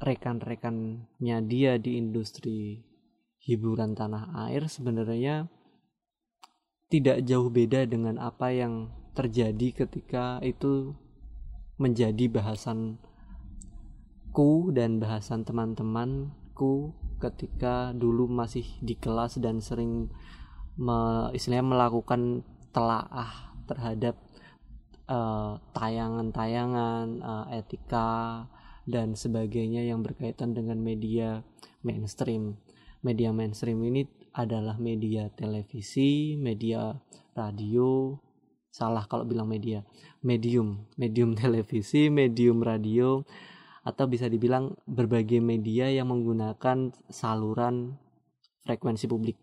rekan-rekannya 0.02 1.38
dia 1.46 1.78
di 1.78 1.96
industri 1.96 2.82
hiburan 3.46 3.94
tanah 3.94 4.50
air 4.50 4.66
sebenarnya 4.66 5.46
tidak 6.90 7.22
jauh 7.26 7.50
beda 7.50 7.86
dengan 7.86 8.18
apa 8.18 8.50
yang 8.50 8.90
terjadi 9.14 9.86
ketika 9.86 10.42
itu 10.42 10.94
menjadi 11.78 12.30
bahasan 12.30 12.98
ku 14.30 14.70
dan 14.74 15.00
bahasan 15.00 15.42
teman-temanku 15.42 16.92
ketika 17.16 17.90
dulu 17.96 18.28
masih 18.28 18.64
di 18.84 18.94
kelas 18.96 19.40
dan 19.40 19.60
sering 19.64 20.12
me, 20.76 21.30
istilahnya 21.32 21.66
melakukan 21.66 22.44
telaah 22.70 23.56
terhadap 23.66 24.14
eh, 25.08 25.52
tayangan-tayangan 25.74 27.06
uh, 27.24 27.48
uh, 27.48 27.56
etika 27.56 28.44
dan 28.86 29.18
sebagainya 29.18 29.82
yang 29.82 30.06
berkaitan 30.06 30.54
dengan 30.54 30.78
media 30.78 31.42
mainstream. 31.82 32.60
Media 33.02 33.34
mainstream 33.34 33.82
ini 33.82 34.06
adalah 34.36 34.78
media 34.78 35.32
televisi, 35.34 36.38
media 36.38 36.94
radio, 37.34 38.14
salah 38.70 39.08
kalau 39.08 39.24
bilang 39.24 39.48
media, 39.48 39.80
medium, 40.20 40.84
medium 41.00 41.32
televisi, 41.42 42.12
medium 42.12 42.60
radio, 42.60 43.24
atau 43.86 44.10
bisa 44.10 44.26
dibilang 44.26 44.74
berbagai 44.82 45.38
media 45.38 45.86
yang 45.86 46.10
menggunakan 46.10 46.90
saluran 47.06 47.94
frekuensi 48.66 49.06
publik. 49.06 49.38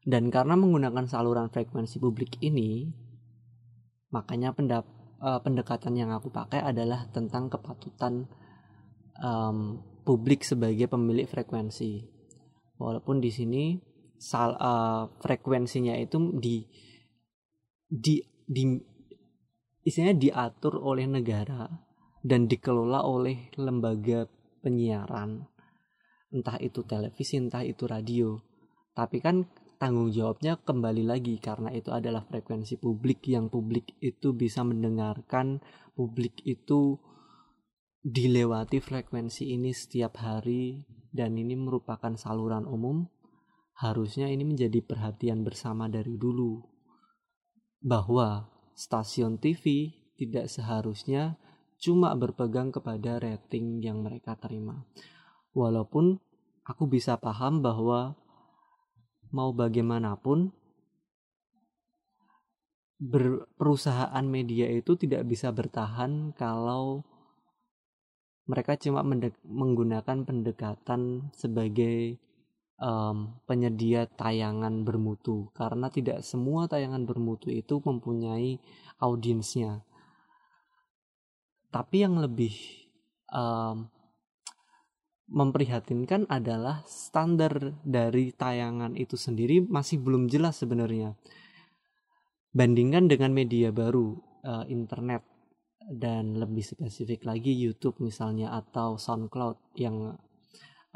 Dan 0.00 0.32
karena 0.32 0.56
menggunakan 0.56 1.04
saluran 1.04 1.52
frekuensi 1.52 2.00
publik 2.00 2.40
ini, 2.40 2.88
makanya 4.08 4.56
pendap, 4.56 4.88
uh, 5.20 5.36
pendekatan 5.44 6.00
yang 6.00 6.16
aku 6.16 6.32
pakai 6.32 6.64
adalah 6.64 7.04
tentang 7.12 7.52
kepatutan 7.52 8.24
um, 9.20 9.84
publik 10.08 10.40
sebagai 10.40 10.88
pemilik 10.88 11.28
frekuensi. 11.28 12.08
Walaupun 12.80 13.20
di 13.20 13.28
sini 13.28 13.76
sal, 14.16 14.56
uh, 14.56 15.12
frekuensinya 15.20 15.92
itu 16.00 16.32
di 16.40 16.64
di 17.84 18.24
di 18.48 18.62
istilahnya 19.84 20.16
diatur 20.16 20.80
oleh 20.80 21.04
negara 21.04 21.85
dan 22.26 22.50
dikelola 22.50 23.06
oleh 23.06 23.54
lembaga 23.54 24.26
penyiaran. 24.58 25.46
Entah 26.34 26.58
itu 26.58 26.82
televisi 26.82 27.38
entah 27.38 27.62
itu 27.62 27.86
radio. 27.86 28.34
Tapi 28.90 29.22
kan 29.22 29.46
tanggung 29.78 30.10
jawabnya 30.10 30.58
kembali 30.58 31.06
lagi 31.06 31.38
karena 31.38 31.70
itu 31.70 31.94
adalah 31.94 32.26
frekuensi 32.26 32.82
publik 32.82 33.30
yang 33.30 33.46
publik 33.46 33.94
itu 34.02 34.34
bisa 34.34 34.66
mendengarkan. 34.66 35.62
Publik 35.94 36.42
itu 36.42 36.98
dilewati 38.02 38.82
frekuensi 38.82 39.54
ini 39.54 39.70
setiap 39.70 40.18
hari 40.18 40.82
dan 41.14 41.38
ini 41.38 41.54
merupakan 41.54 42.10
saluran 42.18 42.66
umum. 42.66 43.06
Harusnya 43.78 44.26
ini 44.26 44.42
menjadi 44.42 44.82
perhatian 44.82 45.46
bersama 45.46 45.86
dari 45.86 46.16
dulu 46.18 46.64
bahwa 47.84 48.50
stasiun 48.72 49.36
TV 49.36 49.92
tidak 50.16 50.48
seharusnya 50.48 51.36
cuma 51.76 52.16
berpegang 52.16 52.72
kepada 52.72 53.20
rating 53.20 53.84
yang 53.84 54.00
mereka 54.00 54.36
terima. 54.36 54.84
Walaupun 55.52 56.16
aku 56.64 56.84
bisa 56.88 57.16
paham 57.20 57.60
bahwa 57.60 58.16
mau 59.32 59.52
bagaimanapun 59.52 60.52
perusahaan 63.60 64.24
media 64.24 64.72
itu 64.72 64.96
tidak 64.96 65.28
bisa 65.28 65.52
bertahan 65.52 66.32
kalau 66.32 67.04
mereka 68.46 68.78
cuma 68.78 69.02
menggunakan 69.44 70.22
pendekatan 70.22 71.28
sebagai 71.34 72.16
um, 72.78 73.36
penyedia 73.44 74.06
tayangan 74.06 74.86
bermutu. 74.86 75.50
Karena 75.52 75.90
tidak 75.90 76.22
semua 76.22 76.70
tayangan 76.70 77.04
bermutu 77.04 77.50
itu 77.50 77.82
mempunyai 77.82 78.62
audiensnya 79.02 79.85
tapi 81.70 82.02
yang 82.06 82.18
lebih 82.20 82.54
um, 83.30 83.90
memprihatinkan 85.26 86.30
adalah 86.30 86.86
standar 86.86 87.74
dari 87.82 88.30
tayangan 88.30 88.94
itu 88.94 89.18
sendiri 89.18 89.58
masih 89.66 89.98
belum 89.98 90.30
jelas 90.30 90.62
sebenarnya. 90.62 91.18
Bandingkan 92.54 93.10
dengan 93.10 93.34
media 93.34 93.74
baru, 93.74 94.16
uh, 94.46 94.64
internet 94.70 95.26
dan 95.86 96.38
lebih 96.38 96.62
spesifik 96.66 97.26
lagi 97.26 97.54
YouTube 97.54 98.02
misalnya 98.02 98.54
atau 98.54 98.98
SoundCloud 98.98 99.78
yang 99.78 100.14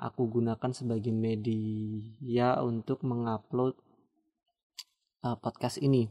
aku 0.01 0.41
gunakan 0.41 0.73
sebagai 0.73 1.13
media 1.13 2.59
untuk 2.65 3.03
mengupload 3.05 3.77
uh, 5.27 5.37
podcast 5.37 5.83
ini. 5.83 6.09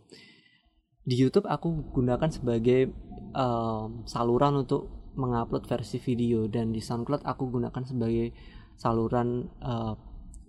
Di 1.03 1.15
YouTube 1.15 1.47
aku 1.47 1.95
gunakan 1.95 2.29
sebagai 2.29 2.91
uh, 3.33 3.87
saluran 4.05 4.65
untuk 4.65 5.13
mengupload 5.17 5.65
versi 5.67 5.97
video 5.99 6.47
dan 6.47 6.71
di 6.71 6.79
SoundCloud 6.79 7.27
aku 7.27 7.43
gunakan 7.49 7.83
sebagai 7.83 8.31
saluran 8.79 9.49
uh, 9.59 9.93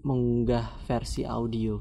mengunggah 0.06 0.86
versi 0.86 1.26
audio. 1.26 1.80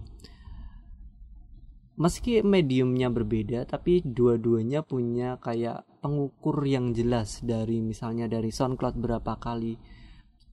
Meski 2.00 2.40
mediumnya 2.40 3.12
berbeda, 3.12 3.68
tapi 3.68 4.00
dua-duanya 4.00 4.88
punya 4.88 5.36
kayak 5.44 5.84
pengukur 6.00 6.64
yang 6.64 6.96
jelas 6.96 7.44
dari 7.44 7.84
misalnya 7.84 8.32
dari 8.32 8.56
SoundCloud 8.56 8.96
berapa 8.96 9.36
kali 9.36 9.76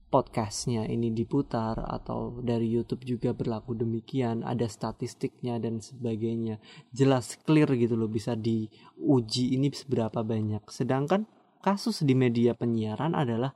podcastnya 0.07 0.87
ini 0.87 1.11
diputar 1.11 1.83
atau 1.83 2.39
dari 2.39 2.71
YouTube 2.71 3.03
juga 3.03 3.35
berlaku 3.35 3.75
demikian 3.75 4.39
ada 4.47 4.63
statistiknya 4.63 5.59
dan 5.59 5.83
sebagainya. 5.83 6.63
Jelas 6.95 7.35
clear 7.43 7.67
gitu 7.75 7.99
loh 7.99 8.07
bisa 8.07 8.33
diuji 8.39 9.51
ini 9.51 9.67
seberapa 9.75 10.23
banyak. 10.23 10.63
Sedangkan 10.71 11.27
kasus 11.59 12.07
di 12.07 12.15
media 12.15 12.55
penyiaran 12.55 13.19
adalah 13.19 13.51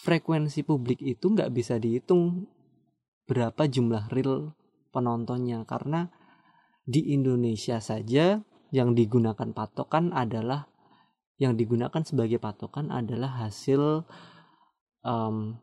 frekuensi 0.00 0.64
publik 0.64 1.04
itu 1.04 1.36
nggak 1.36 1.52
bisa 1.52 1.76
dihitung 1.76 2.48
berapa 3.28 3.68
jumlah 3.68 4.08
real 4.08 4.56
penontonnya. 4.88 5.68
Karena 5.68 6.08
di 6.80 7.12
Indonesia 7.12 7.76
saja 7.84 8.40
yang 8.72 8.96
digunakan 8.96 9.52
patokan 9.52 10.16
adalah 10.16 10.64
yang 11.36 11.60
digunakan 11.60 12.00
sebagai 12.00 12.40
patokan 12.40 12.88
adalah 12.88 13.44
hasil 13.44 14.06
um, 15.04 15.60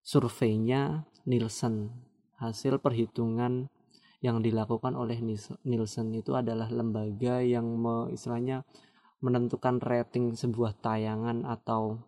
surveinya 0.00 1.04
Nielsen. 1.28 1.92
Hasil 2.40 2.80
perhitungan 2.80 3.68
yang 4.20 4.44
dilakukan 4.44 4.96
oleh 4.96 5.20
Nielsen 5.64 6.12
itu 6.12 6.36
adalah 6.36 6.68
lembaga 6.68 7.40
yang 7.40 7.64
me, 7.64 8.12
istilahnya 8.12 8.64
menentukan 9.20 9.80
rating 9.80 10.32
sebuah 10.32 10.76
tayangan 10.80 11.44
atau 11.44 12.00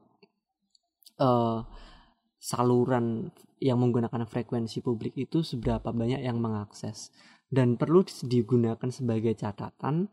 uh, 1.20 1.64
saluran 2.40 3.28
yang 3.62 3.78
menggunakan 3.78 4.26
frekuensi 4.26 4.83
publik 4.83 5.14
itu 5.14 5.44
seberapa 5.44 5.92
banyak 5.92 6.24
yang 6.24 6.40
mengakses. 6.40 7.12
Dan 7.52 7.76
perlu 7.76 8.00
digunakan 8.24 8.88
sebagai 8.88 9.37
catatan 9.37 10.09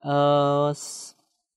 uh, 0.00 0.72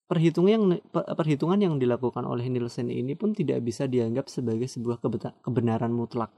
perhitungan 0.08 0.52
yang 0.56 0.66
perhitungan 0.92 1.60
yang 1.60 1.76
dilakukan 1.76 2.24
oleh 2.24 2.48
Nielsen 2.48 2.88
ini 2.88 3.14
pun 3.14 3.36
tidak 3.36 3.60
bisa 3.62 3.86
dianggap 3.86 4.32
sebagai 4.32 4.66
sebuah 4.66 5.04
kebenaran 5.44 5.92
mutlak. 5.92 6.32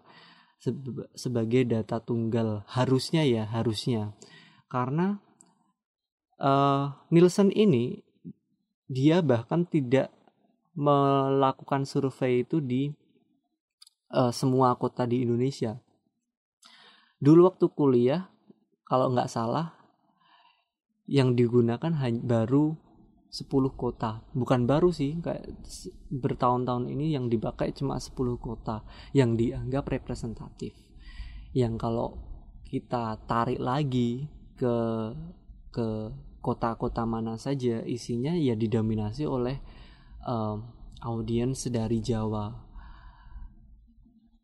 Sebagai 1.15 1.63
data 1.69 2.01
tunggal. 2.03 2.65
Harusnya 2.67 3.23
ya 3.23 3.47
harusnya. 3.47 4.12
Karena 4.67 5.21
uh, 6.41 6.97
Nielsen 7.13 7.53
ini 7.53 8.01
dia 8.89 9.21
bahkan 9.21 9.69
tidak 9.69 10.10
melakukan 10.73 11.86
survei 11.86 12.41
itu 12.41 12.58
di 12.58 12.89
uh, 14.12 14.34
semua 14.34 14.73
kota 14.75 15.05
di 15.05 15.21
Indonesia. 15.21 15.77
Dulu 17.19 17.51
waktu 17.51 17.65
kuliah, 17.75 18.32
kalau 18.88 19.12
nggak 19.12 19.29
salah, 19.29 19.75
yang 21.05 21.36
digunakan 21.36 21.91
baru 22.23 22.88
10 23.30 23.46
kota. 23.78 24.26
Bukan 24.34 24.65
baru 24.65 24.89
sih, 24.89 25.22
kayak 25.22 25.46
bertahun-tahun 26.10 26.89
ini 26.89 27.13
yang 27.13 27.30
dipakai 27.30 27.70
cuma 27.78 28.02
10 28.02 28.18
kota 28.42 28.82
yang 29.13 29.38
dianggap 29.38 29.86
representatif. 29.86 30.74
Yang 31.54 31.74
kalau 31.78 32.10
kita 32.65 33.22
tarik 33.30 33.62
lagi 33.62 34.30
ke 34.58 34.78
ke 35.70 35.88
kota-kota 36.42 37.06
mana 37.06 37.38
saja 37.38 37.86
isinya 37.86 38.34
ya 38.34 38.58
didominasi 38.58 39.30
oleh 39.30 39.62
um, 40.26 40.65
audiens 41.06 41.70
dari 41.70 42.02
Jawa. 42.02 42.65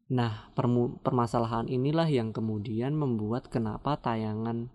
Nah, 0.05 0.53
permasalahan 1.01 1.65
inilah 1.65 2.05
yang 2.05 2.29
kemudian 2.29 2.93
membuat 2.93 3.49
kenapa 3.49 3.97
tayangan 3.97 4.69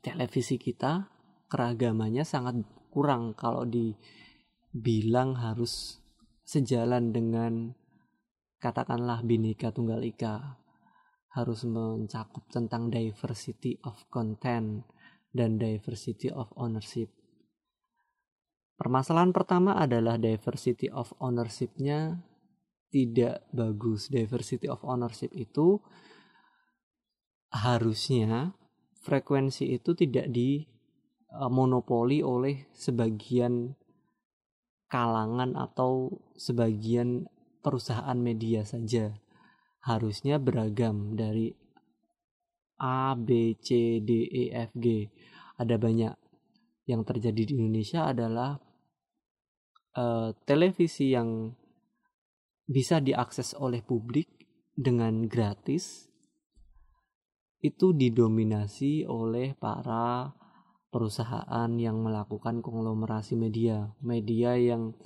televisi 0.00 0.56
kita 0.56 1.12
keragamannya 1.48 2.24
sangat 2.24 2.60
kurang 2.92 3.32
kalau 3.32 3.64
dibilang 3.64 5.36
harus 5.36 6.00
sejalan 6.44 7.12
dengan 7.12 7.72
katakanlah 8.60 9.20
Bhinneka 9.24 9.72
Tunggal 9.72 10.04
Ika 10.04 10.56
harus 11.36 11.62
mencakup 11.68 12.48
tentang 12.48 12.88
diversity 12.88 13.76
of 13.84 14.00
content 14.08 14.88
dan 15.30 15.60
diversity 15.60 16.32
of 16.32 16.48
ownership. 16.56 17.12
Permasalahan 18.78 19.34
pertama 19.34 19.74
adalah 19.74 20.16
diversity 20.16 20.88
of 20.88 21.10
ownership-nya 21.18 22.22
tidak 22.88 23.44
bagus. 23.50 24.08
Diversity 24.08 24.70
of 24.70 24.80
ownership 24.86 25.34
itu 25.34 25.82
harusnya 27.52 28.54
frekuensi 29.02 29.74
itu 29.74 29.92
tidak 29.98 30.30
dimonopoli 31.28 32.24
oleh 32.24 32.64
sebagian 32.72 33.76
kalangan 34.88 35.52
atau 35.54 36.08
sebagian 36.34 37.28
perusahaan 37.60 38.16
media 38.16 38.64
saja. 38.64 39.12
Harusnya 39.84 40.40
beragam 40.40 41.14
dari 41.14 41.52
A, 42.80 43.12
B, 43.12 43.58
C, 43.60 44.00
D, 44.00 44.24
E, 44.26 44.42
F, 44.52 44.72
G. 44.74 45.08
Ada 45.60 45.76
banyak. 45.76 46.14
Yang 46.88 47.02
terjadi 47.04 47.42
di 47.44 47.52
Indonesia 47.52 48.08
adalah 48.08 48.56
uh, 50.00 50.32
televisi 50.48 51.12
yang 51.12 51.52
bisa 52.64 53.00
diakses 53.04 53.52
oleh 53.56 53.84
publik 53.84 54.28
dengan 54.72 55.28
gratis 55.28 56.08
itu 57.58 57.90
didominasi 57.90 59.02
oleh 59.04 59.58
para 59.58 60.30
perusahaan 60.88 61.70
yang 61.76 62.00
melakukan 62.00 62.64
konglomerasi 62.64 63.36
media. 63.36 63.92
Media 64.00 64.56
yang 64.56 64.96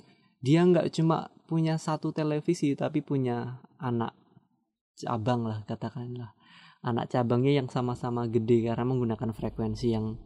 dia 0.43 0.63
nggak 0.63 0.91
cuma 0.91 1.31
punya 1.47 1.79
satu 1.79 2.11
televisi 2.11 2.75
tapi 2.75 2.99
punya 3.03 3.63
anak 3.79 4.15
cabang 4.99 5.47
lah 5.47 5.63
katakanlah. 5.67 6.35
Anak 6.83 7.11
cabangnya 7.11 7.63
yang 7.63 7.71
sama-sama 7.71 8.27
gede 8.27 8.67
karena 8.67 8.83
menggunakan 8.83 9.31
frekuensi 9.31 9.87
yang 9.95 10.19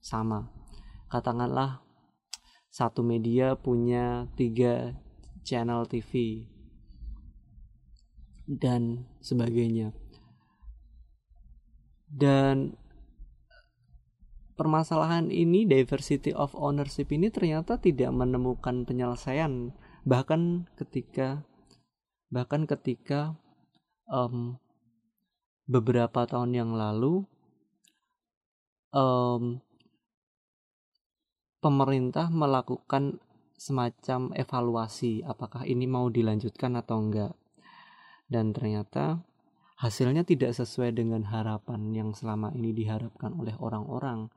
sama. 0.00 0.48
Katakanlah 1.12 1.84
satu 2.72 3.04
media 3.04 3.58
punya 3.60 4.24
tiga 4.40 4.96
channel 5.44 5.84
TV 5.84 6.46
dan 8.48 9.04
sebagainya. 9.20 9.92
Dan 12.10 12.79
permasalahan 14.60 15.32
ini 15.32 15.64
diversity 15.64 16.36
of 16.36 16.52
ownership 16.52 17.08
ini 17.08 17.32
ternyata 17.32 17.80
tidak 17.80 18.12
menemukan 18.12 18.84
penyelesaian. 18.84 19.72
Bahkan 20.04 20.68
ketika 20.76 21.40
bahkan 22.28 22.68
ketika 22.68 23.40
um, 24.04 24.60
beberapa 25.64 26.28
tahun 26.28 26.52
yang 26.52 26.76
lalu 26.76 27.24
um, 28.92 29.64
pemerintah 31.64 32.28
melakukan 32.28 33.16
semacam 33.56 34.36
evaluasi 34.36 35.24
apakah 35.24 35.64
ini 35.64 35.88
mau 35.88 36.12
dilanjutkan 36.12 36.76
atau 36.76 37.00
enggak. 37.00 37.32
Dan 38.28 38.52
ternyata 38.52 39.24
hasilnya 39.80 40.28
tidak 40.28 40.52
sesuai 40.52 40.92
dengan 40.92 41.24
harapan 41.32 41.96
yang 41.96 42.12
selama 42.12 42.52
ini 42.52 42.76
diharapkan 42.76 43.32
oleh 43.40 43.56
orang-orang 43.56 44.28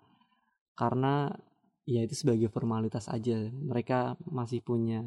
karena 0.73 1.29
ya 1.83 2.03
itu 2.03 2.15
sebagai 2.15 2.49
formalitas 2.49 3.11
aja. 3.11 3.37
Mereka 3.51 4.17
masih 4.27 4.63
punya 4.63 5.03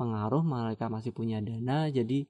pengaruh 0.00 0.40
mereka 0.40 0.88
masih 0.88 1.12
punya 1.12 1.44
dana. 1.44 1.86
Jadi 1.92 2.24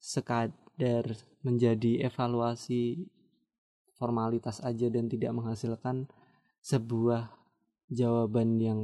sekadar 0.00 1.04
menjadi 1.44 2.08
evaluasi 2.08 3.04
formalitas 4.00 4.64
aja 4.64 4.88
dan 4.88 5.12
tidak 5.12 5.36
menghasilkan 5.36 6.08
sebuah 6.64 7.28
jawaban 7.92 8.56
yang 8.56 8.78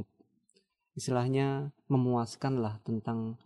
istilahnya 0.93 1.73
memuaskan 1.89 2.61
lah 2.61 2.77
tentang 2.85 3.37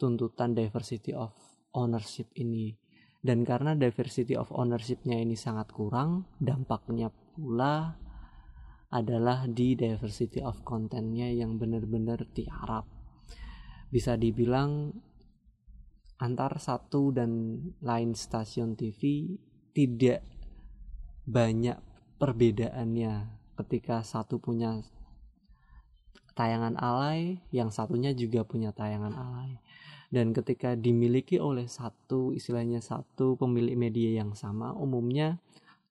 tuntutan 0.00 0.56
diversity 0.56 1.12
of 1.12 1.32
ownership 1.76 2.28
ini. 2.36 2.76
Dan 3.22 3.46
karena 3.46 3.78
diversity 3.78 4.34
of 4.34 4.50
ownershipnya 4.50 5.14
ini 5.14 5.38
sangat 5.38 5.70
kurang 5.70 6.26
dampaknya 6.42 7.12
pula 7.36 7.94
adalah 8.92 9.48
di 9.48 9.72
diversity 9.72 10.44
of 10.44 10.60
contentnya 10.60 11.32
yang 11.32 11.56
benar-benar 11.56 12.28
tiarap. 12.36 12.84
Bisa 13.88 14.20
dibilang 14.20 14.92
antar 16.20 16.60
satu 16.60 17.10
dan 17.10 17.58
lain 17.80 18.12
stasiun 18.12 18.76
TV 18.76 19.32
tidak 19.72 20.20
banyak 21.24 21.80
perbedaannya 22.20 23.42
ketika 23.64 24.04
satu 24.04 24.38
punya 24.38 24.84
tayangan 26.36 26.76
alay 26.76 27.40
yang 27.48 27.72
satunya 27.72 28.12
juga 28.12 28.44
punya 28.44 28.76
tayangan 28.76 29.16
alay. 29.16 29.56
Dan 30.12 30.36
ketika 30.36 30.76
dimiliki 30.76 31.40
oleh 31.40 31.64
satu 31.64 32.36
istilahnya 32.36 32.84
satu 32.84 33.40
pemilik 33.40 33.72
media 33.72 34.20
yang 34.20 34.36
sama 34.36 34.76
umumnya 34.76 35.40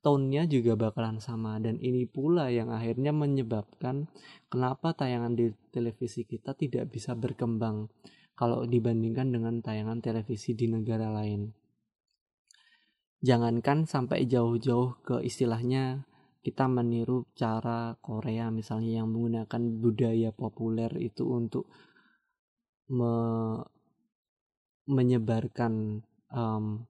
tone-nya 0.01 0.49
juga 0.49 0.73
bakalan 0.73 1.21
sama 1.21 1.61
dan 1.61 1.77
ini 1.77 2.09
pula 2.09 2.49
yang 2.49 2.73
akhirnya 2.73 3.13
menyebabkan 3.13 4.09
kenapa 4.49 4.97
tayangan 4.97 5.37
di 5.37 5.53
televisi 5.69 6.25
kita 6.25 6.57
tidak 6.57 6.89
bisa 6.89 7.13
berkembang 7.13 7.87
kalau 8.33 8.65
dibandingkan 8.65 9.29
dengan 9.29 9.61
tayangan 9.61 10.01
televisi 10.01 10.57
di 10.57 10.65
negara 10.65 11.13
lain. 11.13 11.53
Jangankan 13.21 13.85
sampai 13.85 14.25
jauh-jauh 14.25 14.97
ke 15.05 15.21
istilahnya 15.21 16.09
kita 16.41 16.65
meniru 16.65 17.29
cara 17.37 17.93
Korea 18.01 18.49
misalnya 18.49 19.05
yang 19.05 19.13
menggunakan 19.13 19.61
budaya 19.77 20.33
populer 20.33 20.89
itu 20.97 21.29
untuk 21.29 21.69
me 22.89 23.13
menyebarkan 24.89 26.01
um, 26.33 26.89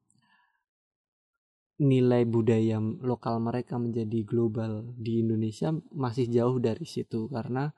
nilai 1.81 2.29
budaya 2.29 2.77
lokal 3.01 3.41
mereka 3.41 3.81
menjadi 3.81 4.21
global 4.21 4.85
di 4.93 5.25
Indonesia 5.25 5.73
masih 5.97 6.29
jauh 6.29 6.61
dari 6.61 6.85
situ 6.85 7.25
karena 7.25 7.73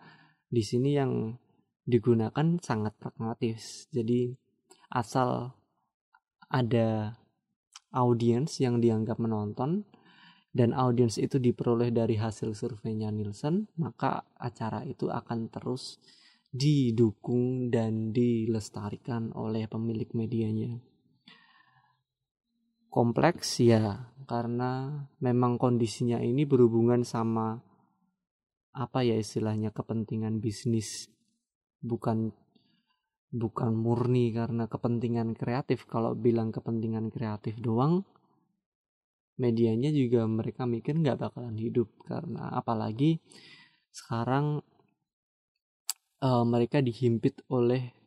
di 0.51 0.59
sini 0.59 0.91
yang 0.91 1.31
digunakan 1.87 2.59
sangat 2.59 2.99
pragmatis. 2.99 3.87
Jadi 3.95 4.35
asal 4.91 5.55
ada 6.51 7.15
audiens 7.95 8.59
yang 8.59 8.83
dianggap 8.83 9.23
menonton 9.23 9.87
dan 10.53 10.75
audiens 10.75 11.17
itu 11.17 11.39
diperoleh 11.39 11.89
dari 11.89 12.19
hasil 12.19 12.53
surveinya 12.53 13.09
Nielsen, 13.09 13.71
maka 13.79 14.21
acara 14.37 14.85
itu 14.85 15.09
akan 15.09 15.49
terus 15.49 15.97
didukung 16.53 17.73
dan 17.73 18.13
dilestarikan 18.13 19.33
oleh 19.33 19.65
pemilik 19.65 20.11
medianya. 20.13 20.92
Kompleks 22.93 23.57
ya, 23.57 24.13
karena 24.29 25.01
memang 25.17 25.57
kondisinya 25.57 26.21
ini 26.21 26.45
berhubungan 26.45 27.01
sama 27.01 27.57
apa 28.73 29.01
ya 29.01 29.17
istilahnya 29.17 29.73
kepentingan 29.73 30.37
bisnis 30.37 31.09
bukan 31.81 32.29
bukan 33.33 33.73
murni 33.73 34.29
karena 34.29 34.69
kepentingan 34.69 35.33
kreatif. 35.33 35.89
Kalau 35.89 36.13
bilang 36.13 36.53
kepentingan 36.53 37.09
kreatif 37.09 37.57
doang 37.57 38.05
medianya 39.41 39.89
juga 39.89 40.29
mereka 40.29 40.69
mikir 40.69 40.93
nggak 41.01 41.17
bakalan 41.17 41.57
hidup 41.57 41.89
karena 42.05 42.53
apalagi 42.53 43.17
sekarang 43.89 44.61
uh, 46.21 46.45
mereka 46.45 46.81
dihimpit 46.85 47.41
oleh 47.49 48.02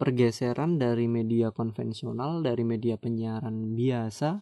pergeseran 0.00 0.80
dari 0.80 1.04
media 1.12 1.52
konvensional 1.52 2.40
dari 2.40 2.64
media 2.64 2.96
penyiaran 2.96 3.76
biasa 3.76 4.40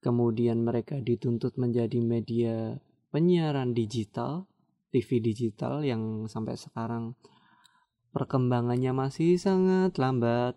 kemudian 0.00 0.64
mereka 0.64 0.96
dituntut 1.04 1.60
menjadi 1.60 2.00
media 2.00 2.80
penyiaran 3.12 3.76
digital 3.76 4.48
TV 4.88 5.20
digital 5.20 5.84
yang 5.84 6.24
sampai 6.32 6.56
sekarang 6.56 7.12
perkembangannya 8.16 8.96
masih 8.96 9.36
sangat 9.36 10.00
lambat 10.00 10.56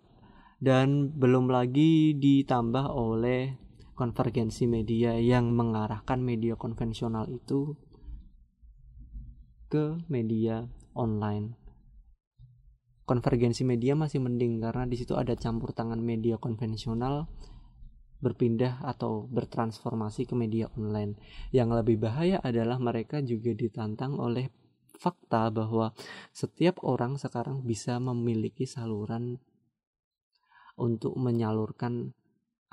dan 0.64 1.12
belum 1.12 1.52
lagi 1.52 2.16
ditambah 2.16 2.88
oleh 2.96 3.60
konvergensi 3.92 4.64
media 4.66 5.20
yang 5.20 5.52
mengarahkan 5.52 6.18
media 6.18 6.56
konvensional 6.56 7.30
itu 7.30 7.76
ke 9.70 10.02
media 10.10 10.66
online. 10.94 11.63
Konvergensi 13.04 13.68
media 13.68 13.92
masih 13.92 14.24
mending 14.24 14.64
karena 14.64 14.88
di 14.88 14.96
situ 14.96 15.12
ada 15.12 15.36
campur 15.36 15.76
tangan 15.76 16.00
media 16.00 16.40
konvensional 16.40 17.28
berpindah 18.24 18.80
atau 18.80 19.28
bertransformasi 19.28 20.24
ke 20.24 20.32
media 20.32 20.72
online. 20.80 21.20
Yang 21.52 21.84
lebih 21.84 22.08
bahaya 22.08 22.40
adalah 22.40 22.80
mereka 22.80 23.20
juga 23.20 23.52
ditantang 23.52 24.16
oleh 24.16 24.48
fakta 24.96 25.52
bahwa 25.52 25.92
setiap 26.32 26.80
orang 26.80 27.20
sekarang 27.20 27.60
bisa 27.60 28.00
memiliki 28.00 28.64
saluran 28.64 29.36
untuk 30.80 31.12
menyalurkan 31.20 32.16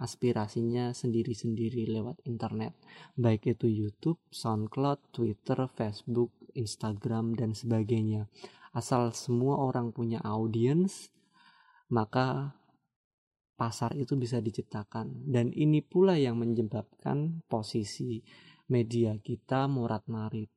aspirasinya 0.01 0.97
sendiri-sendiri 0.97 1.85
lewat 1.91 2.25
internet, 2.25 2.73
baik 3.13 3.53
itu 3.53 3.69
YouTube, 3.69 4.17
SoundCloud, 4.33 5.13
Twitter, 5.13 5.69
Facebook, 5.69 6.33
Instagram, 6.57 7.37
dan 7.37 7.53
sebagainya. 7.53 8.25
Asal 8.71 9.11
semua 9.11 9.59
orang 9.59 9.91
punya 9.91 10.23
audiens, 10.23 11.11
maka 11.91 12.55
pasar 13.59 13.93
itu 13.99 14.15
bisa 14.15 14.39
diciptakan. 14.39 15.27
Dan 15.27 15.51
ini 15.51 15.83
pula 15.83 16.15
yang 16.15 16.39
menyebabkan 16.39 17.45
posisi 17.51 18.23
media 18.71 19.13
kita 19.19 19.67
murat 19.67 20.07
marit. 20.07 20.47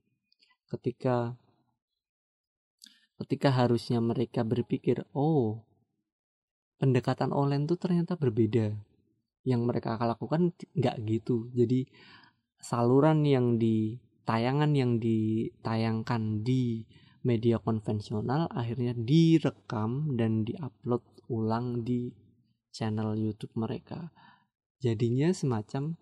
Ketika 0.71 1.35
ketika 3.19 3.51
harusnya 3.51 3.99
mereka 4.03 4.43
berpikir 4.43 5.07
oh 5.15 5.63
pendekatan 6.79 7.35
online 7.35 7.67
itu 7.67 7.77
ternyata 7.77 8.15
berbeda. 8.15 8.73
Yang 9.45 9.61
mereka 9.67 9.99
akan 9.99 10.17
lakukan 10.17 10.43
nggak 10.73 10.97
gitu. 11.05 11.51
Jadi 11.53 11.85
saluran 12.63 13.27
yang 13.29 13.61
di 13.61 14.01
tayangan 14.25 14.73
yang 14.73 14.97
ditayangkan 14.97 16.41
di 16.41 16.81
media 17.25 17.57
konvensional 17.59 18.47
akhirnya 18.53 18.93
direkam 18.93 20.15
dan 20.15 20.45
diupload 20.45 21.03
ulang 21.33 21.83
di 21.83 22.13
channel 22.71 23.17
YouTube 23.17 23.57
mereka. 23.57 24.13
Jadinya 24.79 25.33
semacam 25.33 25.97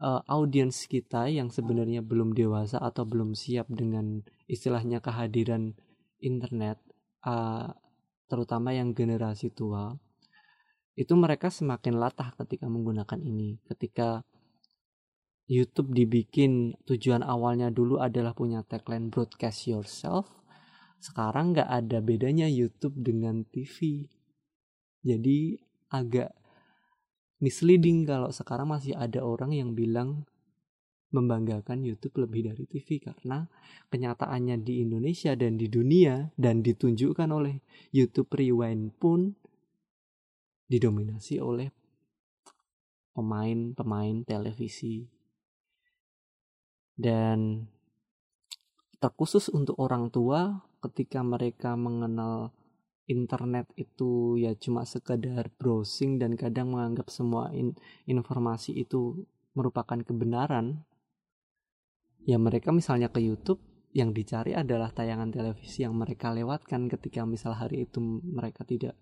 uh, 0.00 0.22
audiens 0.30 0.86
kita 0.86 1.26
yang 1.28 1.52
sebenarnya 1.52 2.00
belum 2.00 2.32
dewasa 2.32 2.80
atau 2.80 3.04
belum 3.04 3.36
siap 3.36 3.66
dengan 3.68 4.22
istilahnya 4.46 5.02
kehadiran 5.02 5.74
internet, 6.22 6.80
uh, 7.26 7.74
terutama 8.30 8.70
yang 8.70 8.94
generasi 8.94 9.50
tua, 9.50 9.90
itu 10.94 11.16
mereka 11.16 11.48
semakin 11.48 11.96
latah 11.98 12.36
ketika 12.38 12.66
menggunakan 12.68 13.20
ini. 13.20 13.58
Ketika 13.66 14.22
YouTube 15.50 15.90
dibikin 15.90 16.78
tujuan 16.86 17.26
awalnya 17.26 17.74
dulu 17.74 17.98
adalah 17.98 18.30
punya 18.38 18.62
tagline 18.62 19.10
broadcast 19.10 19.66
yourself. 19.66 20.30
Sekarang 21.02 21.50
nggak 21.50 21.66
ada 21.66 21.98
bedanya 21.98 22.46
YouTube 22.46 22.94
dengan 23.02 23.42
TV 23.50 24.06
jadi 25.00 25.56
agak 25.88 26.30
misleading 27.40 28.04
kalau 28.04 28.28
sekarang 28.28 28.68
masih 28.68 28.92
ada 28.92 29.24
orang 29.24 29.56
yang 29.56 29.72
bilang 29.72 30.28
membanggakan 31.10 31.82
YouTube 31.82 32.22
lebih 32.22 32.52
dari 32.52 32.64
TV 32.70 33.02
karena 33.02 33.48
kenyataannya 33.90 34.62
di 34.62 34.84
Indonesia 34.84 35.34
dan 35.34 35.58
di 35.58 35.66
dunia 35.66 36.30
dan 36.38 36.62
ditunjukkan 36.62 37.26
oleh 37.32 37.58
YouTube 37.90 38.30
Rewind 38.30 38.94
pun 39.00 39.34
didominasi 40.70 41.42
oleh 41.42 41.66
pemain-pemain 43.10 44.22
televisi 44.22 45.02
dan 47.00 47.64
terkhusus 49.00 49.48
untuk 49.48 49.80
orang 49.80 50.12
tua 50.12 50.60
ketika 50.84 51.24
mereka 51.24 51.72
mengenal 51.72 52.52
internet 53.08 53.66
itu 53.74 54.36
ya 54.36 54.52
cuma 54.54 54.84
sekedar 54.84 55.48
browsing 55.56 56.20
dan 56.20 56.36
kadang 56.36 56.76
menganggap 56.76 57.08
semua 57.08 57.50
in 57.56 57.72
informasi 58.04 58.76
itu 58.76 59.24
merupakan 59.56 59.98
kebenaran 60.04 60.84
ya 62.28 62.36
mereka 62.36 62.70
misalnya 62.70 63.08
ke 63.08 63.18
YouTube 63.24 63.58
yang 63.90 64.14
dicari 64.14 64.54
adalah 64.54 64.94
tayangan 64.94 65.34
televisi 65.34 65.82
yang 65.82 65.98
mereka 65.98 66.30
lewatkan 66.30 66.86
ketika 66.86 67.26
misal 67.26 67.58
hari 67.58 67.90
itu 67.90 67.98
mereka 68.22 68.62
tidak 68.62 68.94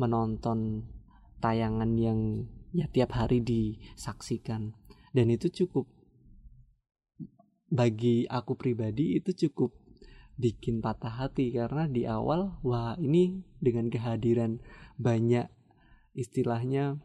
menonton 0.00 0.88
tayangan 1.40 1.92
yang 2.00 2.48
ya 2.72 2.88
tiap 2.88 3.12
hari 3.12 3.44
disaksikan. 3.44 4.72
Dan 5.12 5.32
itu 5.32 5.48
cukup 5.48 5.88
bagi 7.66 8.26
aku 8.30 8.54
pribadi 8.54 9.18
itu 9.18 9.46
cukup 9.46 9.74
bikin 10.36 10.84
patah 10.84 11.26
hati 11.26 11.48
karena 11.50 11.88
di 11.88 12.04
awal 12.04 12.60
wah 12.60 12.94
ini 13.00 13.40
dengan 13.56 13.88
kehadiran 13.88 14.60
banyak 15.00 15.48
istilahnya 16.12 17.00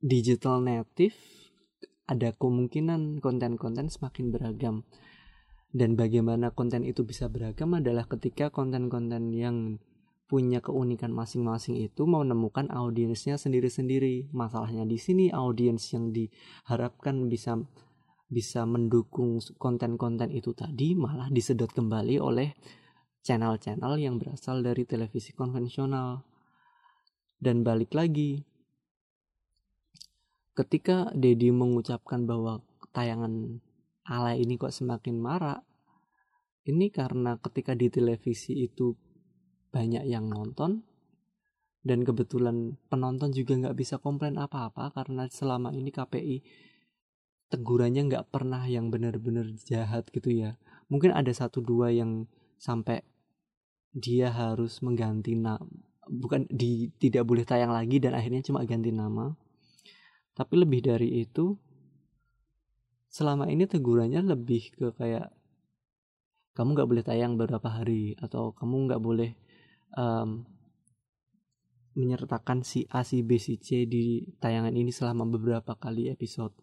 digital 0.00 0.62
native 0.62 1.14
ada 2.08 2.32
kemungkinan 2.32 3.20
konten-konten 3.20 3.92
semakin 3.92 4.32
beragam. 4.32 4.76
Dan 5.68 6.00
bagaimana 6.00 6.56
konten 6.56 6.80
itu 6.80 7.04
bisa 7.04 7.28
beragam 7.28 7.76
adalah 7.76 8.08
ketika 8.08 8.48
konten-konten 8.48 9.28
yang 9.36 9.76
punya 10.24 10.64
keunikan 10.64 11.12
masing-masing 11.12 11.76
itu 11.76 12.08
mau 12.08 12.24
menemukan 12.24 12.72
audiensnya 12.72 13.36
sendiri-sendiri. 13.36 14.32
Masalahnya 14.32 14.88
di 14.88 14.96
sini 14.96 15.28
audiens 15.28 15.84
yang 15.92 16.08
diharapkan 16.08 17.28
bisa 17.28 17.60
bisa 18.28 18.68
mendukung 18.68 19.40
konten-konten 19.56 20.28
itu 20.28 20.52
tadi 20.52 20.92
malah 20.92 21.32
disedot 21.32 21.72
kembali 21.72 22.20
oleh 22.20 22.52
channel-channel 23.24 23.96
yang 23.96 24.20
berasal 24.20 24.60
dari 24.60 24.84
televisi 24.84 25.32
konvensional. 25.32 26.22
Dan 27.38 27.64
balik 27.64 27.96
lagi, 27.96 28.44
ketika 30.52 31.08
Dedi 31.16 31.48
mengucapkan 31.48 32.28
bahwa 32.28 32.60
tayangan 32.92 33.64
ala 34.04 34.36
ini 34.36 34.60
kok 34.60 34.76
semakin 34.76 35.16
marak, 35.16 35.64
ini 36.68 36.92
karena 36.92 37.40
ketika 37.40 37.72
di 37.72 37.88
televisi 37.88 38.60
itu 38.60 38.92
banyak 39.72 40.04
yang 40.04 40.28
nonton, 40.28 40.84
dan 41.86 42.04
kebetulan 42.04 42.76
penonton 42.92 43.32
juga 43.32 43.56
nggak 43.56 43.76
bisa 43.78 43.96
komplain 44.02 44.36
apa-apa 44.36 44.92
karena 44.92 45.30
selama 45.30 45.70
ini 45.72 45.88
KPI 45.88 46.36
tegurannya 47.48 48.08
nggak 48.08 48.28
pernah 48.28 48.64
yang 48.68 48.92
benar-benar 48.92 49.48
jahat 49.64 50.08
gitu 50.12 50.32
ya. 50.32 50.56
Mungkin 50.88 51.12
ada 51.12 51.32
satu 51.32 51.60
dua 51.60 51.92
yang 51.92 52.28
sampai 52.56 53.04
dia 53.92 54.28
harus 54.32 54.80
mengganti 54.84 55.36
nama 55.36 55.64
bukan 56.08 56.48
di 56.48 56.88
tidak 56.96 57.28
boleh 57.28 57.44
tayang 57.44 57.70
lagi 57.70 58.00
dan 58.00 58.16
akhirnya 58.16 58.40
cuma 58.40 58.64
ganti 58.64 58.90
nama. 58.90 59.36
Tapi 60.32 60.54
lebih 60.56 60.80
dari 60.88 61.22
itu 61.22 61.54
selama 63.08 63.48
ini 63.48 63.64
tegurannya 63.68 64.24
lebih 64.24 64.72
ke 64.76 64.86
kayak 64.96 65.32
kamu 66.56 66.74
nggak 66.74 66.90
boleh 66.90 67.04
tayang 67.04 67.38
beberapa 67.38 67.68
hari 67.70 68.18
atau 68.18 68.50
kamu 68.52 68.90
nggak 68.90 69.02
boleh 69.02 69.30
um, 69.94 70.42
menyertakan 71.94 72.62
si 72.62 72.86
A 72.90 73.02
si 73.02 73.22
B 73.22 73.38
si 73.38 73.58
C 73.58 73.86
di 73.86 74.22
tayangan 74.38 74.74
ini 74.74 74.90
selama 74.90 75.26
beberapa 75.26 75.74
kali 75.78 76.10
episode 76.10 76.54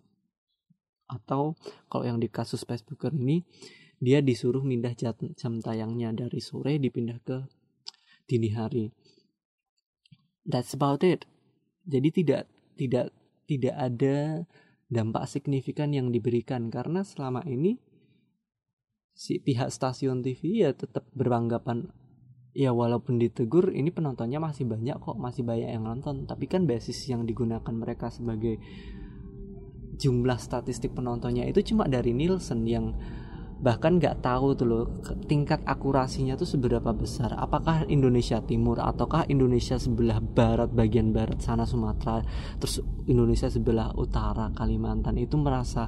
atau 1.06 1.54
kalau 1.88 2.06
yang 2.06 2.18
di 2.18 2.30
kasus 2.30 2.66
Facebooker 2.66 3.14
ini 3.14 3.46
dia 4.02 4.20
disuruh 4.20 4.62
pindah 4.62 4.94
jam 5.38 5.54
tayangnya 5.64 6.12
dari 6.12 6.44
sore 6.44 6.78
dipindah 6.78 7.20
ke 7.24 7.38
dini 8.28 8.52
hari. 8.52 8.92
That's 10.46 10.76
about 10.78 11.02
it. 11.02 11.26
Jadi 11.86 12.10
tidak 12.12 12.50
tidak 12.76 13.14
tidak 13.46 13.76
ada 13.78 14.46
dampak 14.90 15.26
signifikan 15.30 15.94
yang 15.94 16.14
diberikan. 16.14 16.70
Karena 16.70 17.02
selama 17.02 17.42
ini 17.48 17.78
si 19.16 19.40
pihak 19.40 19.72
stasiun 19.72 20.22
TV 20.22 20.68
ya 20.68 20.76
tetap 20.76 21.08
beranggapan 21.16 21.88
ya 22.52 22.76
walaupun 22.76 23.16
ditegur 23.16 23.72
ini 23.72 23.90
penontonnya 23.92 24.44
masih 24.44 24.68
banyak 24.68 25.00
kok 25.00 25.18
masih 25.18 25.42
banyak 25.48 25.70
yang 25.72 25.86
nonton. 25.86 26.28
Tapi 26.28 26.46
kan 26.46 26.68
basis 26.68 27.00
yang 27.10 27.26
digunakan 27.26 27.74
mereka 27.74 28.12
sebagai 28.12 28.60
jumlah 29.96 30.38
statistik 30.38 30.94
penontonnya 30.94 31.48
itu 31.48 31.74
cuma 31.74 31.88
dari 31.88 32.12
Nielsen 32.12 32.68
yang 32.68 32.96
bahkan 33.56 33.98
nggak 33.98 34.20
tahu 34.20 34.52
tuh 34.54 34.68
loh 34.68 34.84
tingkat 35.32 35.64
akurasinya 35.64 36.36
tuh 36.36 36.48
seberapa 36.48 36.92
besar. 36.92 37.34
Apakah 37.40 37.88
Indonesia 37.88 38.44
Timur 38.44 38.84
ataukah 38.84 39.26
Indonesia 39.32 39.80
sebelah 39.80 40.20
barat 40.20 40.70
bagian 40.76 41.16
barat 41.16 41.40
sana 41.40 41.64
Sumatera 41.64 42.20
terus 42.60 42.84
Indonesia 43.08 43.48
sebelah 43.48 43.96
utara 43.96 44.52
Kalimantan 44.52 45.16
itu 45.16 45.40
merasa 45.40 45.88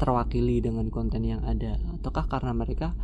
terwakili 0.00 0.64
dengan 0.64 0.88
konten 0.88 1.22
yang 1.28 1.44
ada? 1.44 1.76
Ataukah 2.00 2.24
karena 2.24 2.56
mereka 2.56 2.96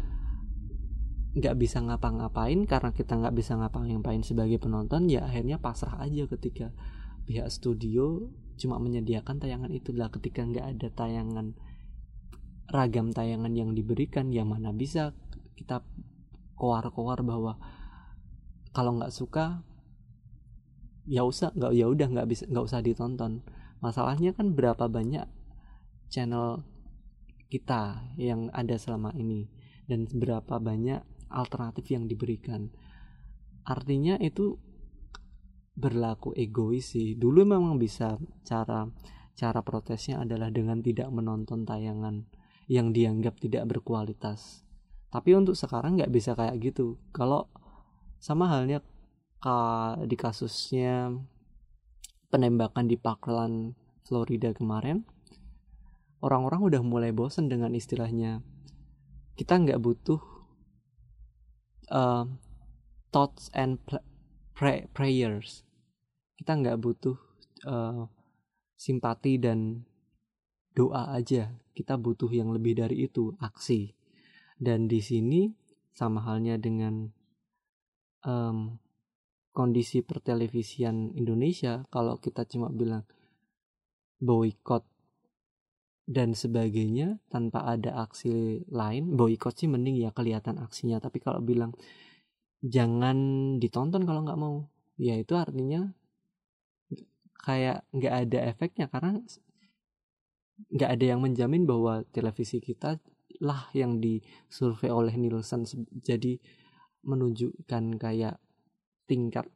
nggak 1.36 1.56
bisa 1.60 1.84
ngapa-ngapain 1.84 2.64
karena 2.64 2.96
kita 2.96 3.12
nggak 3.20 3.36
bisa 3.36 3.60
ngapa-ngapain 3.60 4.24
sebagai 4.24 4.56
penonton 4.56 5.04
ya 5.12 5.28
akhirnya 5.28 5.60
pasrah 5.60 6.00
aja 6.00 6.24
ketika 6.24 6.72
pihak 7.28 7.52
studio 7.52 8.32
cuma 8.56 8.80
menyediakan 8.80 9.38
tayangan 9.40 9.70
itu 9.72 9.92
lah. 9.92 10.08
Ketika 10.12 10.44
nggak 10.44 10.66
ada 10.76 10.88
tayangan 10.92 11.56
ragam 12.66 13.14
tayangan 13.14 13.54
yang 13.54 13.72
diberikan 13.78 14.34
ya 14.34 14.42
mana 14.42 14.74
bisa 14.74 15.14
kita 15.54 15.86
koar-koar 16.58 17.22
bahwa 17.22 17.60
kalau 18.74 18.98
nggak 18.98 19.14
suka 19.14 19.62
ya 21.06 21.22
usah 21.22 21.54
nggak 21.54 21.72
ya 21.72 21.86
udah 21.86 22.08
nggak 22.10 22.28
bisa 22.28 22.44
nggak 22.50 22.66
usah 22.66 22.80
ditonton. 22.82 23.46
Masalahnya 23.78 24.32
kan 24.32 24.56
berapa 24.56 24.88
banyak 24.88 25.28
channel 26.10 26.64
kita 27.46 28.10
yang 28.18 28.50
ada 28.50 28.74
selama 28.74 29.14
ini 29.14 29.46
dan 29.86 30.10
berapa 30.10 30.58
banyak 30.58 31.04
alternatif 31.30 31.86
yang 31.94 32.10
diberikan. 32.10 32.74
Artinya 33.66 34.18
itu 34.18 34.58
berlaku 35.76 36.32
egois 36.32 36.96
sih. 36.96 37.14
Dulu 37.14 37.44
memang 37.44 37.76
bisa 37.76 38.16
cara 38.42 38.88
cara 39.36 39.60
protesnya 39.60 40.24
adalah 40.24 40.48
dengan 40.48 40.80
tidak 40.80 41.12
menonton 41.12 41.68
tayangan 41.68 42.24
yang 42.66 42.90
dianggap 42.96 43.36
tidak 43.36 43.68
berkualitas. 43.68 44.64
Tapi 45.12 45.36
untuk 45.36 45.54
sekarang 45.54 46.00
nggak 46.00 46.10
bisa 46.10 46.32
kayak 46.32 46.56
gitu. 46.58 46.96
Kalau 47.12 47.52
sama 48.18 48.48
halnya 48.48 48.80
di 50.02 50.16
kasusnya 50.18 51.12
penembakan 52.32 52.90
di 52.90 52.98
Parkland 52.98 53.78
Florida 54.02 54.50
kemarin 54.50 55.06
orang-orang 56.24 56.66
udah 56.66 56.82
mulai 56.82 57.12
bosen 57.14 57.46
dengan 57.46 57.76
istilahnya. 57.76 58.42
Kita 59.36 59.60
nggak 59.60 59.78
butuh 59.78 60.18
uh, 61.92 62.24
thoughts 63.12 63.52
and 63.52 63.78
pray 64.56 64.88
prayers 64.96 65.65
kita 66.36 66.52
nggak 66.56 66.78
butuh 66.78 67.16
uh, 67.64 68.04
simpati 68.76 69.40
dan 69.40 69.82
doa 70.76 71.16
aja. 71.16 71.48
Kita 71.72 71.96
butuh 71.96 72.28
yang 72.28 72.52
lebih 72.52 72.76
dari 72.76 73.08
itu 73.08 73.32
aksi. 73.40 73.96
Dan 74.56 74.88
di 74.88 75.00
sini 75.00 75.48
sama 75.96 76.24
halnya 76.24 76.60
dengan 76.60 77.08
um, 78.24 78.76
kondisi 79.56 80.04
pertelevisian 80.04 81.16
Indonesia 81.16 81.84
kalau 81.88 82.20
kita 82.20 82.44
cuma 82.44 82.68
bilang 82.68 83.08
boykot 84.20 84.84
dan 86.06 86.36
sebagainya 86.36 87.18
tanpa 87.32 87.66
ada 87.66 87.98
aksi 88.04 88.62
lain 88.70 89.16
boykot 89.16 89.56
sih 89.56 89.68
mending 89.68 89.96
ya 89.96 90.12
kelihatan 90.12 90.60
aksinya. 90.60 91.00
Tapi 91.00 91.20
kalau 91.24 91.40
bilang 91.40 91.72
jangan 92.60 93.16
ditonton 93.56 94.04
kalau 94.04 94.24
nggak 94.24 94.40
mau 94.40 94.68
ya 94.96 95.16
itu 95.16 95.36
artinya 95.36 95.92
kayak 97.46 97.86
nggak 97.94 98.14
ada 98.26 98.38
efeknya 98.50 98.86
karena 98.90 99.22
nggak 100.74 100.90
ada 100.90 101.04
yang 101.14 101.20
menjamin 101.22 101.62
bahwa 101.62 102.02
televisi 102.10 102.58
kita 102.58 102.98
lah 103.38 103.70
yang 103.70 104.02
disurvei 104.02 104.90
oleh 104.90 105.14
Nielsen 105.14 105.62
jadi 106.02 106.42
menunjukkan 107.06 108.02
kayak 108.02 108.42
tingkat 109.06 109.46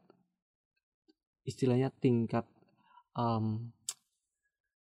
istilahnya 1.43 1.91
tingkat 1.99 2.47
um, 3.19 3.75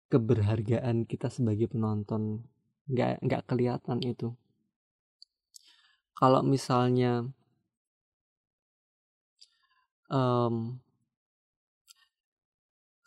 keberhargaan 0.06 1.02
kita 1.02 1.26
sebagai 1.32 1.66
penonton 1.66 2.46
nggak 2.90 3.22
nggak 3.22 3.42
kelihatan 3.46 3.98
itu. 4.02 4.34
Kalau 6.14 6.44
misalnya 6.44 7.24
um, 10.12 10.78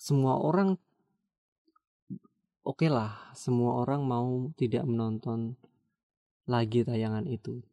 semua 0.04 0.36
orang 0.36 0.76
oke 2.68 2.84
okay 2.84 2.92
lah 2.92 3.32
semua 3.32 3.80
orang 3.80 4.04
mau 4.04 4.52
tidak 4.60 4.84
menonton 4.84 5.56
lagi 6.44 6.84
tayangan 6.84 7.24
itu. 7.24 7.64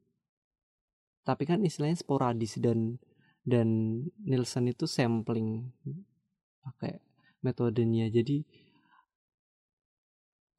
Tapi 1.27 1.43
kan 1.43 1.67
istilahnya 1.67 1.99
sporadis 1.99 2.63
dan 2.63 3.03
dan 3.43 3.99
Nielsen 4.23 4.71
itu 4.71 4.87
sampling 4.87 5.75
pakai 6.63 7.03
metodenya. 7.43 8.07
Jadi 8.07 8.47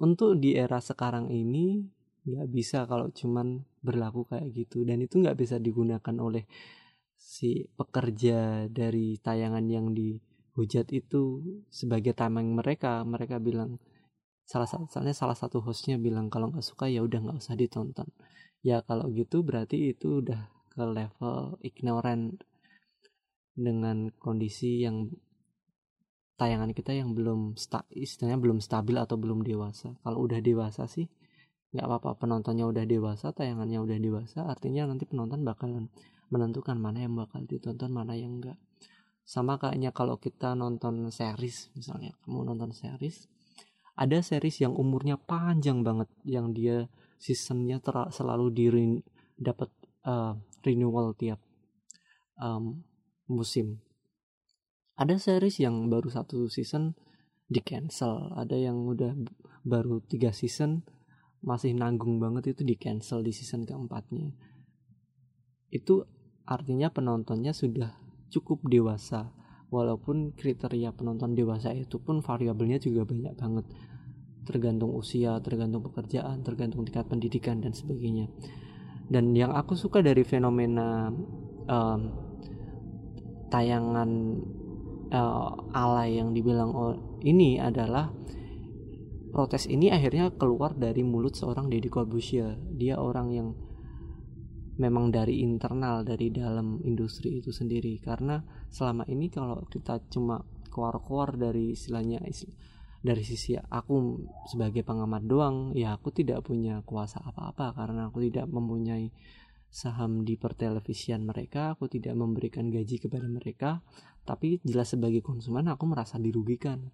untuk 0.03 0.35
di 0.43 0.59
era 0.59 0.83
sekarang 0.83 1.31
ini 1.31 1.87
nggak 2.27 2.47
bisa 2.51 2.83
kalau 2.83 3.15
cuman 3.15 3.63
berlaku 3.79 4.27
kayak 4.27 4.51
gitu. 4.51 4.83
Dan 4.83 5.07
itu 5.07 5.23
nggak 5.23 5.39
bisa 5.39 5.55
digunakan 5.55 6.15
oleh 6.19 6.43
si 7.15 7.63
pekerja 7.79 8.67
dari 8.67 9.15
tayangan 9.23 9.65
yang 9.71 9.95
dihujat 10.51 10.91
itu 10.91 11.39
sebagai 11.71 12.11
tameng 12.11 12.51
mereka 12.51 13.07
mereka 13.07 13.39
bilang 13.39 13.79
salah 14.43 14.67
satu 14.67 14.91
salah 14.91 15.37
satu 15.39 15.63
hostnya 15.63 15.95
bilang 15.95 16.27
kalau 16.27 16.51
nggak 16.51 16.65
suka 16.65 16.91
ya 16.91 16.99
udah 16.99 17.23
nggak 17.23 17.39
usah 17.39 17.55
ditonton. 17.55 18.11
Ya 18.59 18.83
kalau 18.83 19.07
gitu 19.15 19.47
berarti 19.47 19.95
itu 19.95 20.19
udah 20.19 20.51
ke 20.75 20.83
level 20.83 21.55
ignorant 21.63 22.43
dengan 23.55 24.11
kondisi 24.19 24.83
yang 24.83 25.07
tayangan 26.35 26.75
kita 26.75 26.99
yang 26.99 27.15
belum 27.15 27.55
sta, 27.55 27.87
istilahnya 27.95 28.37
belum 28.43 28.59
stabil 28.59 28.99
atau 28.99 29.15
belum 29.15 29.47
dewasa. 29.47 29.95
Kalau 30.03 30.19
udah 30.19 30.43
dewasa 30.43 30.83
sih 30.91 31.07
nggak 31.71 31.87
apa-apa 31.87 32.19
penontonnya 32.19 32.67
udah 32.67 32.83
dewasa 32.83 33.31
tayangannya 33.31 33.79
udah 33.79 33.95
dewasa 33.95 34.43
artinya 34.43 34.91
nanti 34.91 35.07
penonton 35.07 35.47
bakalan 35.47 35.87
menentukan 36.27 36.75
mana 36.75 37.07
yang 37.07 37.15
bakal 37.15 37.39
ditonton 37.47 37.95
mana 37.95 38.11
yang 38.11 38.43
enggak 38.43 38.59
sama 39.23 39.55
kayaknya 39.61 39.93
kalau 39.95 40.17
kita 40.17 40.57
nonton 40.57 41.07
series 41.13 41.71
misalnya 41.77 42.11
kamu 42.25 42.51
nonton 42.51 42.73
series 42.75 43.31
ada 43.95 44.17
series 44.23 44.63
yang 44.63 44.73
umurnya 44.73 45.19
panjang 45.19 45.83
banget 45.85 46.09
yang 46.25 46.55
dia 46.55 46.89
seasonnya 47.21 47.77
selalu 48.09 48.49
di 48.49 48.65
dapat 49.37 49.69
uh, 50.09 50.33
renewal 50.65 51.13
tiap 51.13 51.37
um, 52.41 52.81
musim. 53.29 53.77
Ada 54.97 55.17
series 55.21 55.61
yang 55.61 55.89
baru 55.89 56.09
satu 56.09 56.49
season 56.49 56.97
di 57.45 57.61
cancel 57.61 58.33
ada 58.33 58.57
yang 58.57 58.89
udah 58.89 59.13
baru 59.61 60.01
tiga 60.07 60.33
season 60.33 60.81
masih 61.41 61.73
nanggung 61.73 62.21
banget 62.21 62.57
itu 62.57 62.61
di 62.65 62.73
cancel 62.77 63.21
di 63.21 63.33
season 63.33 63.65
keempatnya. 63.65 64.33
Itu 65.69 66.05
artinya 66.45 66.89
penontonnya 66.89 67.53
sudah 67.53 68.00
cukup 68.31 68.63
dewasa 68.65 69.29
walaupun 69.71 70.35
kriteria 70.35 70.95
penonton 70.95 71.35
dewasa 71.35 71.75
itu 71.75 71.99
pun 71.99 72.23
variabelnya 72.23 72.79
juga 72.79 73.03
banyak 73.07 73.35
banget 73.35 73.65
tergantung 74.41 74.91
usia, 74.97 75.37
tergantung 75.39 75.85
pekerjaan, 75.85 76.41
tergantung 76.41 76.81
tingkat 76.83 77.05
pendidikan 77.05 77.61
dan 77.61 77.71
sebagainya. 77.77 78.25
Dan 79.05 79.37
yang 79.37 79.53
aku 79.53 79.77
suka 79.77 80.01
dari 80.01 80.25
fenomena 80.25 81.13
um, 81.69 82.01
tayangan 83.53 84.09
uh, 85.13 85.51
alay 85.75 86.17
yang 86.17 86.33
dibilang 86.33 86.73
ini 87.21 87.61
adalah 87.61 88.09
protes 89.31 89.67
ini 89.69 89.91
akhirnya 89.91 90.31
keluar 90.35 90.75
dari 90.75 91.03
mulut 91.05 91.37
seorang 91.37 91.69
Deddy 91.69 91.91
Corbuzier. 91.91 92.57
Dia 92.75 92.97
orang 92.97 93.27
yang 93.31 93.47
memang 94.81 95.13
dari 95.13 95.45
internal 95.45 96.01
dari 96.01 96.33
dalam 96.33 96.81
industri 96.81 97.37
itu 97.37 97.53
sendiri. 97.53 98.01
Karena 98.01 98.41
selama 98.73 99.05
ini 99.05 99.29
kalau 99.29 99.61
kita 99.69 100.01
cuma 100.09 100.41
keluar-keluar 100.73 101.37
dari 101.37 101.77
istilahnya 101.77 102.25
dari 103.01 103.23
sisi 103.25 103.53
aku 103.57 104.25
sebagai 104.49 104.81
pengamat 104.81 105.25
doang 105.25 105.73
ya 105.77 105.93
aku 105.93 106.09
tidak 106.09 106.41
punya 106.41 106.81
kuasa 106.81 107.21
apa-apa. 107.21 107.77
Karena 107.77 108.09
aku 108.09 108.25
tidak 108.25 108.49
mempunyai 108.49 109.13
saham 109.71 110.27
di 110.27 110.35
pertelevisian 110.35 111.23
mereka 111.23 111.79
aku 111.79 111.87
tidak 111.87 112.17
memberikan 112.17 112.73
gaji 112.73 112.97
kepada 112.97 113.29
mereka. 113.29 113.85
Tapi 114.25 114.57
jelas 114.65 114.97
sebagai 114.97 115.21
konsumen 115.21 115.69
aku 115.69 115.85
merasa 115.85 116.17
dirugikan. 116.17 116.89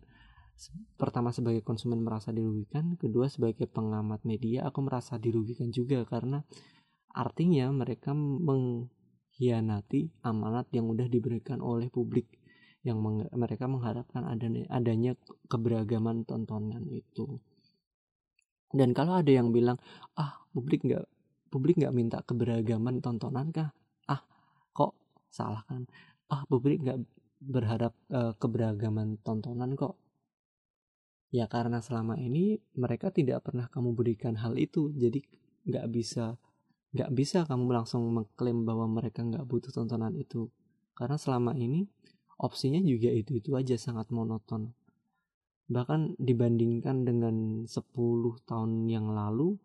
Pertama 0.98 1.30
sebagai 1.30 1.62
konsumen 1.62 2.02
merasa 2.02 2.34
dirugikan 2.34 2.98
kedua 2.98 3.30
sebagai 3.30 3.70
pengamat 3.70 4.26
media 4.26 4.66
aku 4.68 4.84
merasa 4.84 5.16
dirugikan 5.22 5.72
juga. 5.72 6.02
Karena 6.04 6.44
Artinya 7.14 7.72
mereka 7.72 8.12
mengkhianati 8.16 10.24
amanat 10.26 10.68
yang 10.76 10.92
udah 10.92 11.08
diberikan 11.08 11.64
oleh 11.64 11.88
publik 11.92 12.28
yang 12.86 13.04
meng 13.04 13.28
mereka 13.36 13.68
mengharapkan 13.68 14.24
adanya, 14.24 14.64
adanya 14.72 15.12
keberagaman 15.52 16.24
tontonan 16.24 16.88
itu. 16.88 17.40
Dan 18.72 18.96
kalau 18.96 19.20
ada 19.20 19.32
yang 19.32 19.52
bilang, 19.52 19.76
ah 20.16 20.40
publik 20.56 20.88
nggak 20.88 21.04
publik 21.52 21.80
nggak 21.80 21.96
minta 21.96 22.20
keberagaman 22.24 23.04
tontonan 23.04 23.52
kah? 23.52 23.72
Ah 24.08 24.24
kok 24.72 24.96
salah 25.32 25.64
kan? 25.68 25.88
Ah 26.32 26.48
publik 26.48 26.84
nggak 26.84 27.00
berharap 27.44 27.94
uh, 28.12 28.36
keberagaman 28.40 29.20
tontonan 29.24 29.76
kok? 29.76 30.00
Ya 31.28 31.44
karena 31.52 31.84
selama 31.84 32.16
ini 32.16 32.56
mereka 32.80 33.12
tidak 33.12 33.44
pernah 33.44 33.68
kamu 33.68 33.92
berikan 33.92 34.40
hal 34.40 34.56
itu, 34.56 34.96
jadi 34.96 35.20
nggak 35.68 35.88
bisa 35.92 36.40
nggak 36.96 37.12
bisa 37.12 37.44
kamu 37.44 37.84
langsung 37.84 38.08
mengklaim 38.14 38.64
bahwa 38.64 38.88
mereka 38.88 39.24
nggak 39.24 39.44
butuh 39.44 39.72
tontonan 39.74 40.16
itu. 40.16 40.48
Karena 40.98 41.20
selama 41.20 41.54
ini 41.54 41.86
opsinya 42.40 42.82
juga 42.82 43.12
itu 43.12 43.38
itu 43.38 43.54
aja 43.54 43.76
sangat 43.76 44.10
monoton. 44.14 44.72
Bahkan 45.68 46.16
dibandingkan 46.16 47.04
dengan 47.04 47.68
10 47.68 48.48
tahun 48.48 48.88
yang 48.88 49.12
lalu 49.12 49.60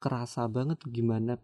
kerasa 0.00 0.48
banget 0.48 0.80
gimana 0.88 1.36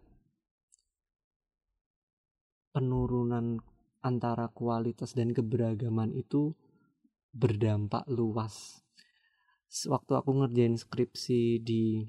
penurunan 2.73 3.61
antara 4.01 4.49
kualitas 4.49 5.13
dan 5.13 5.37
keberagaman 5.37 6.17
itu 6.17 6.57
berdampak 7.37 8.09
luas. 8.09 8.81
Waktu 9.69 10.13
aku 10.17 10.31
ngerjain 10.41 10.81
skripsi 10.81 11.61
di 11.61 12.09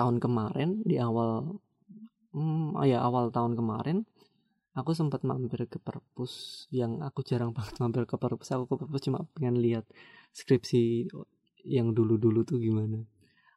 tahun 0.00 0.16
kemarin 0.16 0.80
di 0.88 0.96
awal 0.96 1.60
hmm, 2.32 2.80
oh 2.80 2.86
ya 2.88 3.04
awal 3.04 3.28
tahun 3.28 3.52
kemarin 3.52 4.08
aku 4.74 4.94
sempat 4.94 5.26
mampir 5.26 5.66
ke 5.66 5.76
perpus 5.76 6.64
yang 6.70 7.02
aku 7.02 7.20
jarang 7.26 7.50
banget 7.56 7.76
mampir 7.82 8.04
ke 8.06 8.16
perpus. 8.16 8.48
Aku 8.54 8.64
ke 8.64 8.74
perpus 8.80 9.02
cuma 9.04 9.26
pengen 9.36 9.58
lihat 9.58 9.84
skripsi 10.32 11.10
yang 11.66 11.92
dulu-dulu 11.92 12.46
tuh 12.46 12.58
gimana. 12.62 13.04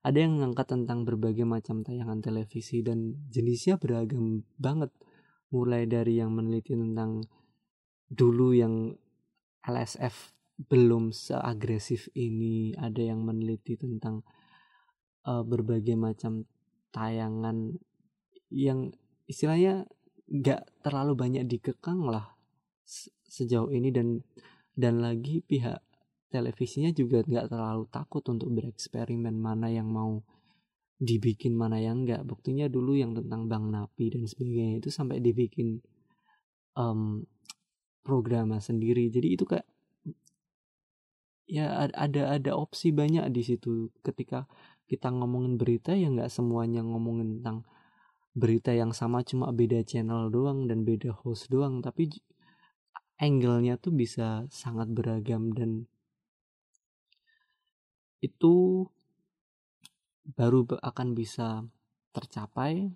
Ada 0.03 0.27
yang 0.27 0.43
ngangkat 0.43 0.67
tentang 0.75 1.07
berbagai 1.07 1.47
macam 1.47 1.79
tayangan 1.79 2.19
televisi 2.19 2.83
dan 2.83 3.15
jenisnya 3.31 3.79
beragam 3.79 4.43
banget. 4.59 4.91
Mulai 5.53 5.87
dari 5.87 6.19
yang 6.19 6.35
meneliti 6.35 6.75
tentang 6.75 7.23
dulu 8.11 8.51
yang 8.51 8.91
LSF 9.63 10.35
belum 10.67 11.15
seagresif 11.15 12.11
ini 12.19 12.75
ada 12.75 12.99
yang 12.99 13.23
meneliti 13.23 13.79
tentang 13.79 14.27
uh, 15.27 15.43
berbagai 15.43 15.95
macam 15.97 16.47
tayangan 16.93 17.75
yang 18.53 18.93
istilahnya 19.25 19.89
nggak 20.29 20.85
terlalu 20.85 21.13
banyak 21.17 21.43
dikekang 21.49 22.05
lah 22.05 22.37
sejauh 23.27 23.73
ini 23.73 23.89
dan 23.89 24.21
dan 24.73 25.01
lagi 25.01 25.41
pihak 25.41 25.81
televisinya 26.29 26.89
juga 26.93 27.21
nggak 27.21 27.49
terlalu 27.49 27.85
takut 27.89 28.25
untuk 28.29 28.49
bereksperimen 28.53 29.37
mana 29.37 29.69
yang 29.69 29.89
mau 29.89 30.21
dibikin 30.97 31.53
mana 31.53 31.77
yang 31.81 32.05
enggak 32.05 32.23
buktinya 32.23 32.71
dulu 32.71 32.95
yang 32.95 33.13
tentang 33.13 33.51
Bang 33.51 33.69
Napi 33.69 34.13
dan 34.13 34.23
sebagainya 34.23 34.79
itu 34.79 34.89
sampai 34.89 35.19
dibikin 35.19 35.83
um, 36.79 37.27
program 38.05 38.55
sendiri. 38.57 39.11
Jadi 39.11 39.27
itu 39.35 39.43
kayak 39.47 39.67
ya 41.43 41.91
ada 41.91 42.39
ada 42.39 42.51
opsi 42.55 42.95
banyak 42.95 43.27
di 43.29 43.41
situ 43.43 43.91
ketika 43.99 44.47
kita 44.93 45.09
ngomongin 45.09 45.57
berita 45.57 45.97
ya 45.97 46.13
nggak 46.13 46.29
semuanya 46.29 46.85
ngomongin 46.85 47.41
tentang 47.41 47.65
berita 48.37 48.69
yang 48.69 48.93
sama 48.93 49.25
cuma 49.25 49.49
beda 49.49 49.81
channel 49.81 50.29
doang 50.29 50.69
dan 50.69 50.85
beda 50.85 51.17
host 51.25 51.49
doang. 51.49 51.81
Tapi 51.81 52.13
angle-nya 53.17 53.81
tuh 53.81 53.93
bisa 53.93 54.45
sangat 54.53 54.93
beragam 54.93 55.49
dan 55.57 55.89
itu 58.21 58.85
baru 60.23 60.63
akan 60.79 61.17
bisa 61.17 61.65
tercapai 62.13 62.87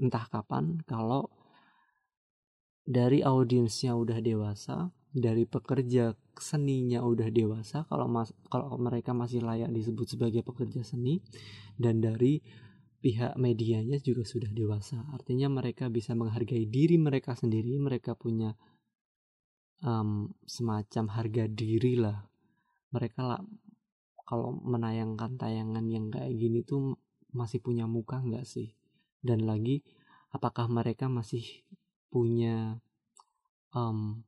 entah 0.00 0.24
kapan 0.30 0.80
kalau 0.88 1.28
dari 2.88 3.20
audiensnya 3.20 3.92
udah 3.92 4.18
dewasa 4.24 4.88
dari 5.10 5.42
pekerja 5.42 6.14
seninya 6.38 7.02
udah 7.02 7.28
dewasa 7.34 7.82
kalau 7.90 8.06
mas 8.06 8.30
kalau 8.46 8.78
mereka 8.78 9.10
masih 9.10 9.42
layak 9.42 9.68
disebut 9.74 10.06
sebagai 10.06 10.46
pekerja 10.46 10.86
seni 10.86 11.18
dan 11.74 11.98
dari 11.98 12.38
pihak 13.00 13.34
medianya 13.40 13.96
juga 13.98 14.28
sudah 14.28 14.52
dewasa. 14.52 15.08
Artinya 15.16 15.48
mereka 15.48 15.88
bisa 15.88 16.12
menghargai 16.12 16.68
diri 16.68 17.00
mereka 17.00 17.32
sendiri 17.32 17.80
mereka 17.80 18.12
punya 18.12 18.52
um, 19.80 20.28
semacam 20.44 21.08
harga 21.08 21.44
diri 21.48 21.96
lah. 21.96 22.28
Mereka 22.92 23.20
lah 23.24 23.40
kalau 24.28 24.52
menayangkan 24.52 25.40
tayangan 25.40 25.84
yang 25.88 26.12
kayak 26.12 26.36
gini 26.36 26.60
tuh 26.62 27.00
masih 27.32 27.58
punya 27.64 27.88
muka 27.88 28.20
nggak 28.20 28.44
sih? 28.44 28.76
Dan 29.24 29.48
lagi 29.48 29.80
apakah 30.30 30.68
mereka 30.68 31.08
masih 31.08 31.42
punya 32.12 32.78
um, 33.72 34.22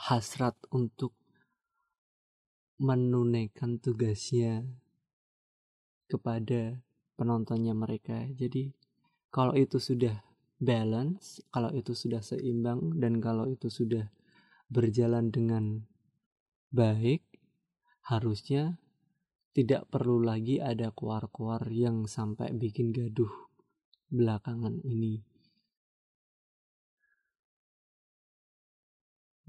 hasrat 0.00 0.56
untuk 0.72 1.12
menunaikan 2.80 3.76
tugasnya 3.76 4.64
kepada 6.08 6.80
penontonnya 7.20 7.76
mereka. 7.76 8.24
Jadi 8.32 8.72
kalau 9.28 9.52
itu 9.52 9.76
sudah 9.76 10.24
balance, 10.56 11.44
kalau 11.52 11.68
itu 11.76 11.92
sudah 11.92 12.24
seimbang 12.24 12.96
dan 12.96 13.20
kalau 13.20 13.44
itu 13.52 13.68
sudah 13.68 14.08
berjalan 14.72 15.28
dengan 15.28 15.84
baik, 16.72 17.20
harusnya 18.08 18.80
tidak 19.52 19.84
perlu 19.92 20.24
lagi 20.24 20.64
ada 20.64 20.88
kuar-kuar 20.96 21.68
yang 21.68 22.08
sampai 22.08 22.56
bikin 22.56 22.96
gaduh 22.96 23.30
belakangan 24.08 24.80
ini. 24.80 25.29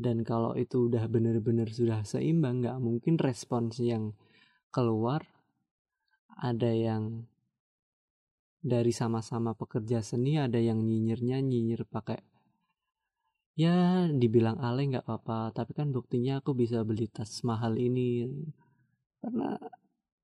Dan 0.02 0.26
kalau 0.26 0.58
itu 0.58 0.90
udah 0.90 1.06
bener-bener 1.06 1.70
sudah 1.70 2.02
seimbang 2.02 2.66
nggak 2.66 2.78
mungkin 2.82 3.22
respons 3.22 3.78
yang 3.78 4.18
keluar 4.74 5.22
ada 6.42 6.74
yang 6.74 7.30
dari 8.62 8.90
sama-sama 8.90 9.54
pekerja 9.54 10.02
seni 10.02 10.42
ada 10.42 10.58
yang 10.58 10.82
nyinyirnya 10.82 11.38
nyinyir 11.42 11.86
pakai 11.86 12.32
ya 13.60 14.08
dibilang 14.08 14.58
ale 14.64 14.88
nggak 14.88 15.06
apa-apa 15.06 15.52
tapi 15.52 15.72
kan 15.76 15.92
buktinya 15.92 16.40
aku 16.40 16.56
bisa 16.56 16.82
beli 16.88 17.06
tas 17.12 17.44
mahal 17.44 17.76
ini. 17.76 18.26
Karena 19.22 19.54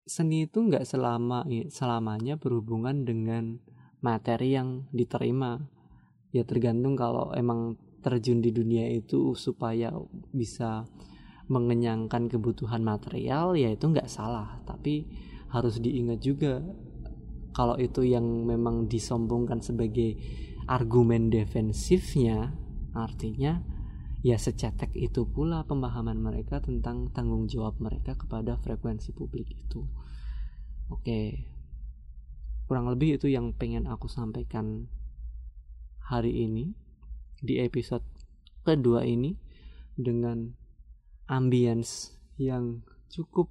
seni 0.08 0.48
itu 0.48 0.64
nggak 0.64 0.88
selama 0.88 1.46
selamanya 1.70 2.40
berhubungan 2.40 3.04
dengan 3.06 3.62
materi 4.02 4.58
yang 4.58 4.88
diterima. 4.90 5.60
Ya 6.34 6.44
tergantung 6.44 6.98
kalau 6.98 7.32
emang 7.38 7.78
terjun 8.08 8.40
di 8.40 8.56
dunia 8.56 8.88
itu 8.88 9.36
supaya 9.36 9.92
bisa 10.32 10.88
mengenyangkan 11.52 12.32
kebutuhan 12.32 12.88
material 12.88 13.60
ya 13.60 13.68
itu 13.68 13.92
nggak 13.92 14.08
salah. 14.08 14.64
Tapi 14.64 15.04
harus 15.52 15.84
diingat 15.84 16.24
juga 16.24 16.64
kalau 17.52 17.76
itu 17.76 18.08
yang 18.08 18.24
memang 18.48 18.88
disombongkan 18.88 19.60
sebagai 19.60 20.16
argumen 20.72 21.28
defensifnya 21.28 22.56
artinya 22.96 23.60
ya 24.24 24.40
secetek 24.40 24.96
itu 24.96 25.28
pula 25.28 25.64
pemahaman 25.68 26.20
mereka 26.20 26.64
tentang 26.64 27.12
tanggung 27.12 27.48
jawab 27.52 27.76
mereka 27.84 28.16
kepada 28.16 28.56
frekuensi 28.60 29.12
publik 29.12 29.52
itu. 29.52 29.84
Oke. 30.88 31.52
Kurang 32.68 32.92
lebih 32.92 33.16
itu 33.16 33.32
yang 33.32 33.56
pengen 33.56 33.88
aku 33.88 34.12
sampaikan 34.12 34.92
hari 36.04 36.44
ini 36.48 36.76
di 37.42 37.62
episode 37.62 38.04
kedua 38.66 39.06
ini 39.08 39.38
dengan 39.98 40.52
ambience 41.32 42.16
yang 42.38 42.86
cukup 43.10 43.50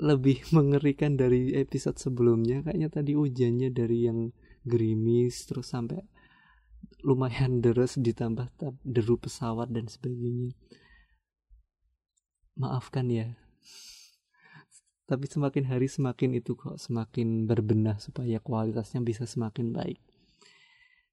lebih 0.00 0.40
mengerikan 0.56 1.14
dari 1.14 1.54
episode 1.56 2.00
sebelumnya. 2.00 2.64
Kayaknya 2.64 2.88
tadi 2.88 3.12
hujannya 3.14 3.68
dari 3.70 4.08
yang 4.08 4.32
gerimis 4.64 5.48
terus 5.48 5.72
sampai 5.72 6.00
lumayan 7.04 7.60
deras 7.64 7.96
ditambah 7.96 8.50
deru 8.84 9.20
pesawat 9.20 9.68
dan 9.70 9.86
sebagainya. 9.86 10.56
Maafkan 12.56 13.08
ya. 13.08 13.36
Tapi 15.08 15.26
semakin 15.26 15.66
hari 15.66 15.90
semakin 15.90 16.38
itu 16.38 16.54
kok 16.54 16.78
semakin 16.78 17.50
berbenah 17.50 17.98
supaya 17.98 18.38
kualitasnya 18.38 19.02
bisa 19.02 19.26
semakin 19.26 19.74
baik 19.74 19.98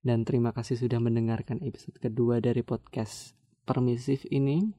dan 0.06 0.24
terima 0.26 0.54
kasih 0.54 0.78
sudah 0.78 1.02
mendengarkan 1.02 1.62
episode 1.66 1.98
kedua 1.98 2.38
dari 2.38 2.62
podcast 2.62 3.34
permisif 3.66 4.24
ini. 4.30 4.74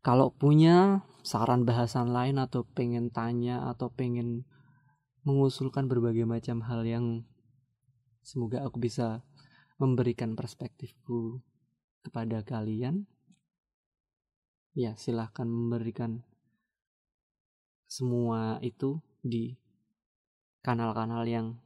Kalau 0.00 0.30
punya 0.30 1.02
saran 1.26 1.66
bahasan 1.66 2.14
lain 2.14 2.38
atau 2.38 2.62
pengen 2.62 3.10
tanya 3.10 3.66
atau 3.66 3.90
pengen 3.90 4.46
mengusulkan 5.26 5.90
berbagai 5.90 6.22
macam 6.22 6.62
hal 6.62 6.86
yang 6.86 7.26
semoga 8.22 8.62
aku 8.62 8.78
bisa 8.78 9.26
memberikan 9.76 10.38
perspektifku 10.38 11.42
kepada 12.06 12.46
kalian. 12.46 13.10
Ya, 14.76 14.94
silahkan 14.94 15.50
memberikan 15.50 16.22
semua 17.90 18.62
itu 18.62 19.02
di 19.24 19.58
kanal-kanal 20.62 21.26
yang 21.26 21.58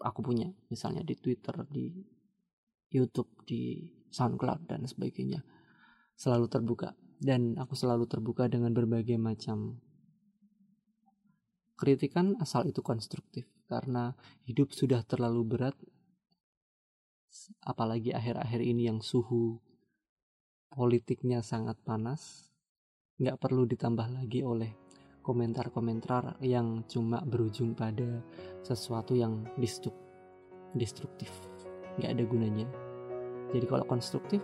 aku 0.00 0.20
punya 0.20 0.48
misalnya 0.68 1.02
di 1.02 1.14
Twitter 1.16 1.56
di 1.68 1.92
YouTube 2.92 3.44
di 3.44 3.88
SoundCloud 4.12 4.70
dan 4.70 4.86
sebagainya 4.86 5.42
selalu 6.16 6.46
terbuka. 6.48 6.94
Dan 7.16 7.56
aku 7.56 7.72
selalu 7.72 8.04
terbuka 8.04 8.44
dengan 8.48 8.76
berbagai 8.76 9.16
macam 9.16 9.80
kritikan 11.76 12.36
asal 12.40 12.68
itu 12.68 12.80
konstruktif. 12.84 13.48
Karena 13.66 14.14
hidup 14.46 14.70
sudah 14.70 15.02
terlalu 15.02 15.42
berat 15.42 15.76
apalagi 17.66 18.14
akhir-akhir 18.16 18.62
ini 18.62 18.88
yang 18.88 19.02
suhu 19.04 19.60
politiknya 20.72 21.44
sangat 21.44 21.76
panas 21.84 22.52
nggak 23.16 23.40
perlu 23.40 23.64
ditambah 23.64 24.12
lagi 24.12 24.44
oleh 24.44 24.76
komentar-komentar 25.26 26.38
yang 26.38 26.86
cuma 26.86 27.18
berujung 27.26 27.74
pada 27.74 28.22
sesuatu 28.62 29.18
yang 29.18 29.42
destruktif. 30.78 31.34
Nggak 31.98 32.10
ada 32.14 32.24
gunanya. 32.30 32.68
Jadi 33.50 33.66
kalau 33.66 33.82
konstruktif 33.90 34.38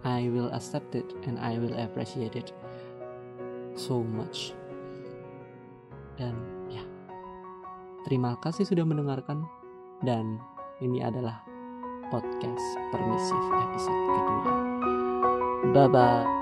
I 0.00 0.32
will 0.32 0.48
accept 0.56 0.96
it 0.96 1.04
and 1.28 1.36
I 1.36 1.60
will 1.60 1.76
appreciate 1.76 2.32
it 2.32 2.56
so 3.76 4.00
much. 4.00 4.56
Dan 6.16 6.32
ya. 6.72 6.80
Terima 8.08 8.40
kasih 8.40 8.64
sudah 8.64 8.88
mendengarkan. 8.88 9.44
Dan 10.00 10.40
ini 10.80 11.04
adalah 11.04 11.44
podcast 12.08 12.64
permisif 12.88 13.42
episode 13.68 14.00
kedua. 14.16 14.52
Bye 15.76 15.88
bye 15.92 16.39